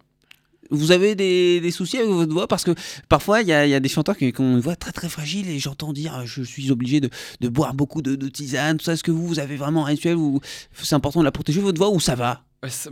Vous 0.71 0.93
avez 0.93 1.15
des, 1.15 1.61
des 1.61 1.71
soucis 1.71 1.99
avec 1.99 2.11
votre 2.11 2.33
voix? 2.33 2.47
Parce 2.49 2.65
que 2.65 2.73
parfois, 3.09 3.43
il 3.43 3.49
y 3.49 3.53
a, 3.53 3.67
il 3.67 3.71
y 3.71 3.75
a 3.75 3.81
des 3.81 3.89
chanteurs 3.89 4.17
qui, 4.17 4.33
qui 4.33 4.41
ont 4.41 4.55
une 4.55 4.61
voix 4.61 4.77
très 4.77 4.93
très 4.93 5.09
fragile 5.09 5.49
et 5.49 5.59
j'entends 5.59 5.93
dire 5.93 6.27
je 6.27 6.43
suis 6.43 6.71
obligé 6.71 7.01
de, 7.01 7.11
de 7.41 7.49
boire 7.49 7.75
beaucoup 7.75 8.03
de, 8.03 8.15
de 8.17 8.29
tisane, 8.29 8.79
tout 8.79 8.85
ça. 8.85 8.93
Est-ce 8.95 9.05
que 9.05 9.11
vous, 9.11 9.27
vous 9.27 9.39
avez 9.39 9.57
vraiment 9.57 9.83
un 9.85 9.89
rituel 9.89 10.17
où 10.17 10.41
c'est 10.73 10.95
important 10.95 11.21
de 11.21 11.25
la 11.25 11.33
protéger 11.33 11.61
votre 11.61 11.79
voix 11.79 11.91
ou 11.91 12.01
ça 12.01 12.15
va? 12.15 12.43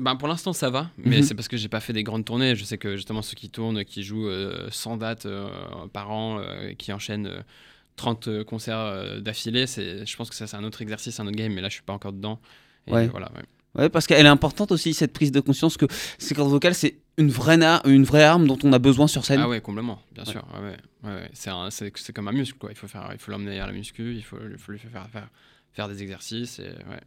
Bah, 0.00 0.14
pour 0.16 0.28
l'instant 0.28 0.52
ça 0.52 0.68
va, 0.68 0.90
mais 0.98 1.18
Mhm. 1.18 1.22
c'est 1.22 1.35
parce 1.35 1.48
que 1.48 1.56
j'ai 1.56 1.68
pas 1.70 1.80
fait 1.80 1.94
des 1.94 2.02
grandes 2.02 2.26
tournées. 2.26 2.54
Je 2.54 2.62
sais 2.64 2.76
que 2.76 2.96
justement 2.96 3.22
ceux 3.22 3.35
qui 3.37 3.48
tournent, 3.48 3.85
qui 3.87 4.02
jouent 4.02 4.28
euh, 4.28 4.68
100 4.70 4.98
dates 4.98 5.24
euh, 5.24 5.48
par 5.94 6.11
an, 6.11 6.38
euh, 6.40 6.74
qui 6.74 6.92
enchaînent 6.92 7.26
euh, 7.26 7.40
30 7.96 8.42
concerts 8.44 8.76
euh, 8.78 9.20
d'affilée, 9.20 9.66
c'est, 9.66 10.04
je 10.04 10.16
pense 10.16 10.28
que 10.28 10.37
ça 10.37 10.46
c'est 10.46 10.56
un 10.58 10.64
autre 10.64 10.82
exercice, 10.82 11.18
un 11.20 11.26
autre 11.26 11.37
game, 11.37 11.52
mais 11.54 11.62
là 11.62 11.68
je 11.70 11.74
suis 11.74 11.82
pas 11.82 11.94
encore 11.94 12.12
dedans. 12.12 12.38
Et 12.87 12.92
Ouais. 12.92 13.06
voilà, 13.06 13.30
ouais. 13.35 13.44
Ouais, 13.74 13.88
parce 13.88 14.06
qu'elle 14.06 14.26
est 14.26 14.28
importante 14.28 14.70
aussi 14.72 14.92
cette 14.92 15.12
prise 15.12 15.32
de 15.32 15.40
conscience 15.40 15.76
que 15.78 15.87
ces 16.18 16.35
cordes 16.35 16.50
vocales, 16.50 16.74
c'est 16.74 16.98
une 17.16 17.30
vraie, 17.30 17.58
une 17.87 18.04
vraie 18.04 18.22
arme 18.24 18.46
dont 18.46 18.58
on 18.64 18.72
a 18.72 18.78
besoin 18.78 19.06
sur 19.06 19.24
scène. 19.24 19.40
Ah 19.42 19.48
ouais, 19.48 19.61
complètement, 19.62 20.02
bien 20.12 20.24
sûr. 20.26 20.46
Ouais, 20.54 20.61
ouais, 20.68 20.76
ouais, 21.04 21.20
ouais. 21.22 21.30
C'est, 21.32 21.50
un- 21.50 21.70
c'est, 21.70 21.90
c'est 21.96 22.12
comme 22.12 22.28
un 22.28 22.32
muscle, 22.32 22.58
quoi. 22.58 22.70
Il 22.70 22.76
faut, 22.76 22.87
faire, 22.88 23.08
il 23.12 23.18
faut 23.18 23.30
l'emmener 23.30 23.61
à 23.61 23.66
la 23.66 23.72
muscu, 23.72 24.14
il 24.14 24.22
faut, 24.22 24.37
il 24.50 24.58
faut 24.58 24.72
lui 24.72 24.78
faire, 24.78 25.08
faire, 25.11 25.28
faire 25.72 25.88
des 25.88 26.02
exercices. 26.02 26.58
Et, 26.58 26.64
ouais. 26.64 27.00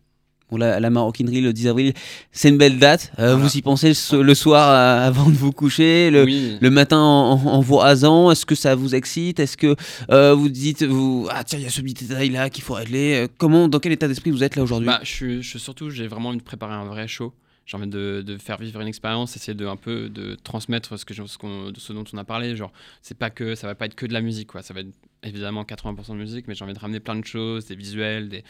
Bon, 0.52 0.58
la, 0.58 0.80
la 0.80 0.90
maroquinerie 0.92 1.42
le 1.42 1.54
10 1.54 1.68
avril, 1.70 1.94
c'est 2.32 2.50
une 2.50 2.58
belle 2.58 2.78
date. 2.78 3.12
Euh, 3.18 3.34
Voilà. 3.34 3.36
Vous 3.48 3.58
y 3.58 3.62
pensez 3.64 3.88
le, 3.90 3.94
so- 3.96 4.22
le 4.22 4.36
soir 4.36 4.70
euh, 4.70 5.08
avant 5.08 5.28
de 5.30 5.36
vous 5.36 5.52
coucher, 5.52 6.12
le, 6.12 6.24
oui. 6.24 6.58
le 6.62 6.70
matin 6.70 7.00
en, 7.00 7.32
en 7.34 7.60
vous 7.62 7.78
rasant. 7.78 8.30
Est-ce 8.30 8.46
que 8.46 8.54
ça 8.56 8.76
vous 8.76 8.94
excite? 8.94 9.40
Est-ce 9.40 9.58
que 9.58 9.76
euh, 10.12 10.36
vous 10.36 10.50
dites 10.50 10.84
vous, 10.84 11.28
ah 11.32 11.44
tiens 11.44 11.58
il 11.58 11.64
y 11.64 11.68
a 11.68 11.72
ce 11.72 11.82
petit 11.82 12.06
détail 12.06 12.30
là 12.30 12.50
qu'il 12.52 12.64
faut 12.64 12.76
régler 12.76 13.28
Comment 13.40 13.68
dans 13.68 13.80
quel 13.80 13.92
état 13.92 14.08
d'esprit 14.08 14.30
vous 14.30 14.44
êtes 14.44 14.56
là 14.56 14.62
aujourd'hui? 14.64 14.86
Bah, 14.88 15.00
je 15.04 15.42
je 15.42 15.58
surtout, 15.58 15.90
j'ai 15.90 16.08
vraiment 16.08 16.30
envie 16.30 16.38
de 16.38 16.44
préparer 16.44 16.74
un 16.74 16.86
vrai 16.86 17.08
show. 17.08 17.34
J'ai 17.66 17.78
envie 17.78 17.88
de, 17.88 18.22
de 18.24 18.38
faire 18.38 18.60
vivre 18.60 18.80
une 18.80 18.88
expérience, 18.88 19.36
essayer 19.36 19.56
de 19.56 19.66
un 19.66 19.76
peu 19.78 20.10
de 20.10 20.38
transmettre 20.44 21.00
ce 21.00 21.06
que 21.06 21.16
ce, 21.16 21.38
qu'on- 21.40 21.72
de 21.72 21.80
ce 21.80 21.92
dont 21.94 22.04
on 22.14 22.18
a 22.20 22.24
parlé. 22.24 22.56
Genre, 22.56 22.72
c'est 23.02 23.18
pas 23.18 23.32
que 23.32 23.56
ça 23.56 23.66
va 23.66 23.74
pas 23.74 23.88
être 23.88 23.96
que 23.96 24.06
de 24.06 24.14
la 24.14 24.22
musique, 24.22 24.50
quoi. 24.50 24.62
Ça 24.62 24.76
va 24.76 24.82
être 24.82 24.90
évidemment 25.24 25.64
80% 25.64 26.10
de 26.12 26.18
musique, 26.18 26.48
mais 26.48 26.54
j'ai 26.54 26.64
envie 26.64 26.76
de 26.76 26.80
ramener 26.80 27.00
plein 27.00 27.16
de 27.16 27.26
choses, 27.26 27.66
des 27.66 27.76
visuels, 27.76 28.30
des 28.30 28.44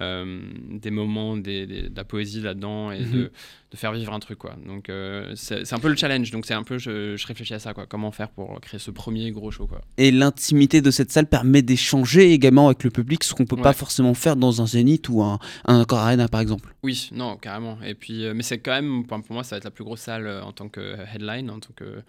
des 0.00 0.90
moments, 0.90 1.36
des, 1.36 1.66
des- 1.66 1.88
de 1.90 1.96
la 1.96 2.04
poésie 2.04 2.40
là-dedans 2.40 2.90
et 2.90 3.00
Mhm. 3.00 3.10
de, 3.12 3.32
de 3.72 3.76
faire 3.76 3.92
vivre 3.92 4.12
un 4.12 4.18
truc, 4.20 4.38
quoi. 4.38 4.56
Donc 4.66 4.88
euh, 4.88 5.32
c'est 5.36 5.72
un 5.72 5.78
peu 5.78 5.88
le 5.88 5.96
challenge. 5.96 6.30
Donc 6.30 6.46
c'est 6.46 6.54
un 6.54 6.62
peu, 6.62 6.78
je, 6.78 7.16
je 7.16 7.26
réfléchis 7.26 7.54
à 7.54 7.58
ça, 7.58 7.74
quoi. 7.74 7.86
Comment 7.86 8.10
faire 8.10 8.30
pour 8.30 8.58
créer 8.60 8.80
ce 8.80 8.90
premier 8.90 9.30
gros 9.30 9.50
show, 9.50 9.66
quoi. 9.66 9.82
Et 9.98 10.10
l'intimité 10.10 10.80
de 10.80 10.90
cette 10.90 11.10
salle 11.12 11.26
permet 11.26 11.62
d'échanger 11.62 12.32
également 12.32 12.66
avec 12.68 12.82
le 12.84 12.90
public, 12.90 13.22
ce 13.24 13.34
qu'on 13.34 13.44
peut 13.46 13.56
pas 13.56 13.72
forcément 13.74 14.14
faire 14.14 14.36
dans 14.36 14.62
un 14.62 14.66
zénith 14.66 15.08
ou 15.08 15.22
un, 15.22 15.38
un 15.66 15.80
Accor 15.82 15.98
Arena 15.98 16.28
par 16.28 16.40
exemple. 16.40 16.74
Oui, 16.82 17.10
non, 17.12 17.36
carrément. 17.36 17.78
Et 17.82 17.94
puis, 17.94 18.24
euh, 18.24 18.32
mais 18.34 18.42
c'est 18.42 18.58
quand 18.58 18.72
même, 18.72 19.04
pour 19.06 19.20
pour 19.22 19.34
moi, 19.34 19.44
ça 19.44 19.56
va 19.56 19.58
être 19.58 19.64
la 19.64 19.70
plus 19.70 19.84
grosse 19.84 20.00
salle 20.00 20.26
euh, 20.26 20.42
en 20.42 20.52
tant 20.52 20.68
que 20.68 20.96
headline, 21.14 21.50
en 21.50 21.60
tant 21.60 21.72
que. 21.76 22.02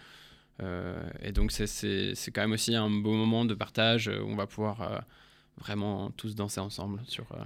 euh, 0.63 1.01
et 1.23 1.32
donc, 1.32 1.51
c'est- 1.51 2.13
quand 2.34 2.41
même 2.41 2.54
aussi 2.54 2.75
un 2.75 2.89
beau 2.89 3.13
moment 3.13 3.45
de 3.45 3.54
partage 3.54 4.08
euh, 4.08 4.21
où 4.21 4.27
on 4.30 4.36
va 4.36 4.47
pouvoir 4.47 4.82
euh, 4.82 4.99
vraiment 5.58 6.12
tous 6.17 6.36
danser 6.36 6.60
ensemble 6.62 6.99
sur. 7.08 7.25
euh, 7.34 7.43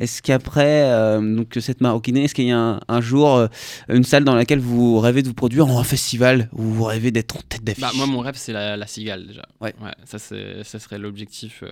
Est-ce 0.00 0.22
qu'après 0.22 0.82
euh, 0.90 1.20
donc 1.36 1.56
cette 1.60 1.80
maroquinerie, 1.80 2.24
est-ce 2.24 2.34
qu'il 2.34 2.46
y 2.46 2.50
a 2.52 2.58
un, 2.58 2.80
un 2.88 3.00
jour 3.00 3.36
euh, 3.36 3.46
une 3.88 4.02
salle 4.04 4.24
dans 4.24 4.34
laquelle 4.34 4.58
vous 4.60 4.98
rêvez 4.98 5.22
de 5.22 5.28
vous 5.28 5.34
produire 5.34 5.66
en 5.68 5.78
un 5.78 5.84
festival 5.84 6.48
où 6.52 6.62
vous 6.62 6.84
rêvez 6.84 7.10
d'être 7.10 7.36
en 7.36 7.40
tête 7.48 7.62
d'affiche? 7.62 7.82
Bah, 7.82 7.92
moi, 7.94 8.06
mon 8.06 8.20
rêve, 8.20 8.34
c'est 8.36 8.52
la, 8.52 8.76
la 8.76 8.86
cigale 8.86 9.26
déjà. 9.26 9.42
Ouais. 9.60 9.74
ça, 10.04 10.18
c'est- 10.18 10.64
ça 10.64 10.78
serait 10.78 10.98
l'objectif. 10.98 11.62
euh, 11.62 11.68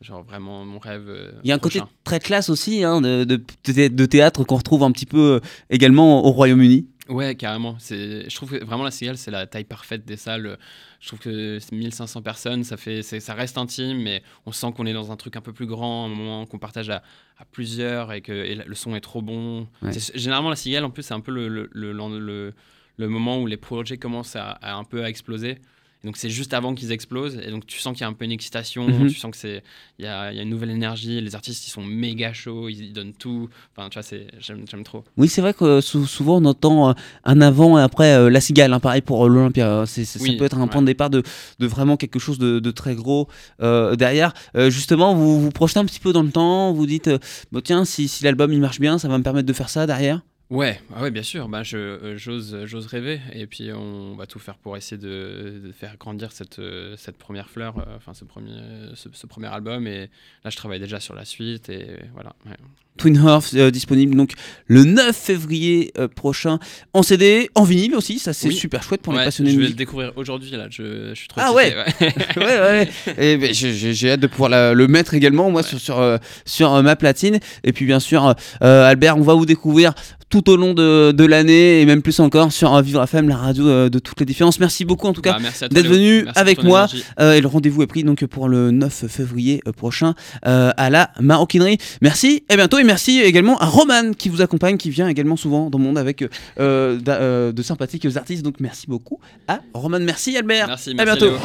genre 0.00 0.22
vraiment 0.22 0.64
mon 0.64 0.78
rêve. 0.78 1.10
Il 1.42 1.48
y 1.48 1.52
a 1.52 1.56
un 1.56 1.58
côté 1.58 1.80
très 2.04 2.20
classe 2.20 2.50
aussi 2.50 2.84
hein, 2.84 3.00
de, 3.00 3.24
de, 3.24 4.06
théâtre 4.06 4.44
qu'on 4.44 4.54
retrouve 4.56 4.84
un 4.84 4.92
petit 4.92 5.06
peu 5.06 5.40
également 5.70 6.24
au 6.24 6.30
Royaume-Uni. 6.30 6.86
Ouais, 7.08 7.34
carrément. 7.34 7.76
C'est, 7.78 8.28
je 8.28 8.34
trouve 8.36 8.50
que 8.58 8.64
vraiment 8.64 8.84
la 8.84 8.90
Cigale, 8.90 9.16
c'est 9.16 9.30
la 9.30 9.46
taille 9.46 9.64
parfaite 9.64 10.04
des 10.04 10.16
salles. 10.16 10.58
Je 11.00 11.06
trouve 11.08 11.18
que 11.20 11.58
c'est 11.58 11.72
1500 11.74 12.22
personnes, 12.22 12.64
ça, 12.64 12.76
fait, 12.76 13.02
ça 13.02 13.34
reste 13.34 13.56
intime, 13.58 13.98
mais 14.02 14.22
on 14.46 14.52
sent 14.52 14.72
qu'on 14.76 14.84
est 14.86 14.92
dans 14.92 15.10
un 15.10 15.16
truc 15.16 15.36
un 15.36 15.40
peu 15.40 15.52
plus 15.52 15.66
grand, 15.66 16.04
un 16.06 16.08
moment 16.08 16.44
qu'on 16.46 16.58
partage 16.58 16.90
à, 16.90 17.02
à 17.38 17.44
plusieurs 17.44 18.12
et 18.12 18.20
que 18.20 18.32
et 18.32 18.54
le 18.56 18.74
son 18.74 18.94
est 18.94 19.00
trop 19.00 19.22
bon. 19.22 19.68
Ouais. 19.82 19.90
Généralement, 20.14 20.50
la 20.50 20.56
Cigale, 20.56 20.84
en 20.84 20.90
plus, 20.90 21.02
c'est 21.02 21.14
un 21.14 21.20
peu 21.20 21.32
le, 21.32 21.48
le, 21.48 21.70
le, 21.72 21.92
le- 22.18 22.54
le 22.96 23.08
moment 23.08 23.38
où 23.40 23.46
les 23.46 23.56
projets 23.56 23.96
commencent 23.96 24.34
à, 24.36 24.50
à 24.50 24.74
un 24.74 24.82
peu 24.84 25.04
à 25.04 25.08
exploser. 25.08 25.58
Et 26.04 26.06
donc, 26.06 26.16
c'est 26.16 26.30
juste 26.30 26.54
avant 26.54 26.74
qu'ils 26.76 26.92
explosent. 26.92 27.40
Et 27.44 27.50
donc, 27.50 27.66
tu 27.66 27.78
sens 27.80 27.92
qu'il 27.92 28.02
y 28.02 28.04
a 28.04 28.08
un 28.08 28.12
peu 28.12 28.24
une 28.24 28.30
excitation, 28.30 28.86
Mhm. 28.86 29.08
tu 29.08 29.14
sens 29.14 29.32
que 29.32 29.36
c'est 29.36 29.64
il 29.98 30.04
y 30.04 30.08
a, 30.08 30.30
il 30.30 30.36
y 30.36 30.38
a 30.38 30.42
une 30.44 30.48
nouvelle 30.48 30.70
énergie. 30.70 31.20
Les 31.20 31.34
artistes, 31.34 31.66
ils 31.66 31.70
sont 31.70 31.82
méga 31.82 32.32
chauds, 32.32 32.68
ils, 32.68 32.92
donnent 32.92 33.12
tout. 33.12 33.48
Enfin, 33.76 33.88
tu 33.88 33.98
vois, 33.98 34.18
j'aime, 34.38 34.84
trop. 34.84 35.02
Oui, 35.16 35.28
c'est 35.28 35.40
vrai 35.40 35.54
que 35.54 35.64
euh, 35.64 35.80
sou- 35.80 36.06
souvent 36.06 36.36
on 36.40 36.44
entend 36.44 36.90
euh, 36.90 36.92
un 37.24 37.40
avant 37.40 37.78
et 37.78 37.82
après 37.82 38.14
euh, 38.14 38.30
la 38.30 38.40
cigale, 38.40 38.72
hein, 38.72 38.78
pareil 38.80 39.00
pour 39.02 39.28
l'Olympia. 39.28 39.82
Oui, 39.96 40.04
ça 40.04 40.18
peut 40.38 40.44
être 40.44 40.56
un 40.58 40.62
ouais. 40.62 40.68
point 40.68 40.82
de 40.82 40.86
départ 40.86 41.10
de, 41.10 41.24
de 41.58 41.66
vraiment 41.66 41.96
quelque 41.96 42.20
chose 42.20 42.38
de, 42.38 42.60
de 42.60 42.70
très 42.70 42.94
gros 42.94 43.28
derrière. 43.60 44.34
Justement, 44.54 45.14
vous 45.14 45.40
vous 45.40 45.50
projetez 45.50 45.80
un 45.80 45.84
petit 45.84 46.00
peu 46.00 46.12
dans 46.12 46.22
le 46.22 46.30
temps, 46.30 46.72
vous 46.72 46.86
dites, 46.86 47.10
bon, 47.50 47.60
tiens, 47.60 47.84
si, 47.84 48.06
si 48.08 48.22
l'album 48.24 48.52
il 48.52 48.60
marche 48.60 48.78
bien, 48.80 48.98
ça 48.98 49.08
va 49.08 49.18
me 49.18 49.22
permettre 49.24 49.46
de 49.46 49.52
faire 49.52 49.68
ça 49.68 49.86
derrière? 49.86 50.22
Ouais, 50.50 50.80
ah 50.96 51.02
ouais, 51.02 51.10
bien 51.10 51.22
sûr. 51.22 51.46
Bah, 51.48 51.62
je, 51.62 51.76
euh, 51.76 52.16
j'ose, 52.16 52.56
j'ose 52.64 52.86
rêver. 52.86 53.20
Et 53.34 53.46
puis, 53.46 53.70
on 53.72 54.14
va 54.16 54.26
tout 54.26 54.38
faire 54.38 54.56
pour 54.56 54.78
essayer 54.78 54.96
de, 54.96 55.60
de 55.62 55.72
faire 55.72 55.96
grandir 55.98 56.32
cette, 56.32 56.58
euh, 56.58 56.94
cette 56.96 57.18
première 57.18 57.50
fleur, 57.50 57.76
euh, 57.78 57.96
enfin, 57.96 58.14
ce 58.14 58.24
premier, 58.24 58.56
ce, 58.94 59.10
ce 59.12 59.26
premier 59.26 59.48
album. 59.48 59.86
Et 59.86 60.08
là, 60.44 60.50
je 60.50 60.56
travaille 60.56 60.80
déjà 60.80 61.00
sur 61.00 61.14
la 61.14 61.26
suite. 61.26 61.68
Et 61.68 61.86
voilà. 62.14 62.32
ouais. 62.46 62.56
Twin 62.96 63.22
euh, 63.54 63.70
disponible 63.70 64.16
donc 64.16 64.32
le 64.66 64.82
9 64.82 65.14
février 65.16 65.92
euh, 65.98 66.08
prochain 66.08 66.58
en 66.94 67.04
CD, 67.04 67.48
en 67.54 67.62
vinyle 67.62 67.94
aussi, 67.94 68.18
ça 68.18 68.32
c'est 68.32 68.48
Oui. 68.48 68.54
super 68.56 68.82
chouette 68.82 69.02
pour 69.02 69.12
les 69.12 69.20
Ouais, 69.20 69.24
passionnés 69.26 69.52
je 69.52 69.60
vais 69.60 69.68
le 69.68 69.74
découvrir 69.74 70.12
aujourd'hui. 70.16 70.50
Là, 70.50 70.66
je, 70.68 71.10
je 71.10 71.14
suis 71.14 71.28
trop 71.28 71.40
Ah 71.40 71.52
excité, 71.62 71.76
ouais. 72.04 72.44
ouais, 72.44 72.88
ouais. 73.16 73.24
Et 73.34 73.36
ben, 73.36 73.54
j'ai- 73.54 73.94
j'ai 73.94 74.10
hâte 74.10 74.18
de 74.18 74.26
pouvoir 74.26 74.50
la- 74.50 74.74
le 74.74 74.88
mettre 74.88 75.14
également, 75.14 75.48
moi, 75.48 75.62
sur, 75.62 75.78
sur, 75.78 76.00
euh, 76.00 76.18
sur 76.44 76.74
euh, 76.74 76.82
ma 76.82 76.96
platine. 76.96 77.38
Et 77.62 77.72
puis, 77.72 77.84
bien 77.86 78.00
sûr, 78.00 78.34
euh, 78.62 78.84
Albert, 78.88 79.16
on 79.16 79.22
va 79.22 79.34
vous 79.34 79.46
découvrir 79.46 79.92
tout 80.30 80.50
au 80.50 80.56
long 80.56 80.74
de, 80.74 81.12
de 81.12 81.24
l'année 81.24 81.80
et 81.80 81.86
même 81.86 82.02
plus 82.02 82.18
encore 82.20 82.52
sur 82.52 82.74
euh, 82.74 82.82
Vivre 82.82 83.02
FM, 83.02 83.28
la 83.28 83.36
radio 83.36 83.66
euh, 83.66 83.88
de 83.88 83.98
toutes 83.98 84.20
les 84.20 84.26
différences. 84.26 84.60
Merci 84.60 84.84
beaucoup, 84.84 85.06
en 85.06 85.12
tout 85.12 85.22
cas. 85.22 85.38
Bah, 85.38 85.48
à 85.60 85.68
d'être 85.68 85.86
venu 85.86 86.24
Merci 86.24 86.38
avec 86.38 86.62
moi. 86.62 86.86
Euh, 87.20 87.34
et 87.34 87.40
le 87.40 87.48
rendez-vous 87.48 87.82
est 87.82 87.86
pris 87.86 88.04
donc 88.04 88.24
pour 88.26 88.48
le 88.48 88.70
9 88.70 89.06
février 89.08 89.62
prochain 89.76 90.14
euh, 90.46 90.70
à 90.76 90.90
la 90.90 91.10
maroquinerie. 91.20 91.78
Merci, 92.02 92.44
à 92.48 92.56
bientôt 92.56 92.78
et 92.78 92.84
merci 92.84 93.20
également 93.20 93.58
à 93.58 93.66
Roman 93.66 94.12
qui 94.16 94.28
vous 94.28 94.42
accompagne, 94.42 94.76
qui 94.76 94.90
vient 94.90 95.08
également 95.08 95.36
souvent 95.36 95.70
dans 95.70 95.78
le 95.78 95.84
monde 95.84 95.98
avec 95.98 96.22
euh, 96.22 96.98
euh, 97.08 97.52
de 97.52 97.62
sympathiques 97.62 98.06
artistes. 98.16 98.42
Donc 98.42 98.56
merci 98.60 98.86
beaucoup 98.86 99.18
à 99.46 99.60
Roman. 99.74 100.00
Merci 100.00 100.36
Albert. 100.36 100.68
Merci, 100.68 100.90
à 100.90 100.94
merci 100.94 101.18
bientôt. 101.18 101.26
Léo. 101.26 101.38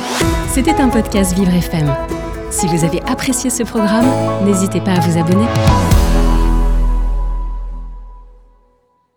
C'était 0.53 0.75
un 0.81 0.89
podcast 0.89 1.35
Vivre 1.35 1.53
FM. 1.53 1.93
Si 2.51 2.67
vous 2.67 2.83
avez 2.83 3.01
apprécié 3.03 3.49
ce 3.49 3.63
programme, 3.63 4.05
n'hésitez 4.45 4.79
pas 4.79 4.91
à 4.93 4.99
vous 4.99 5.17
abonner. 5.17 5.47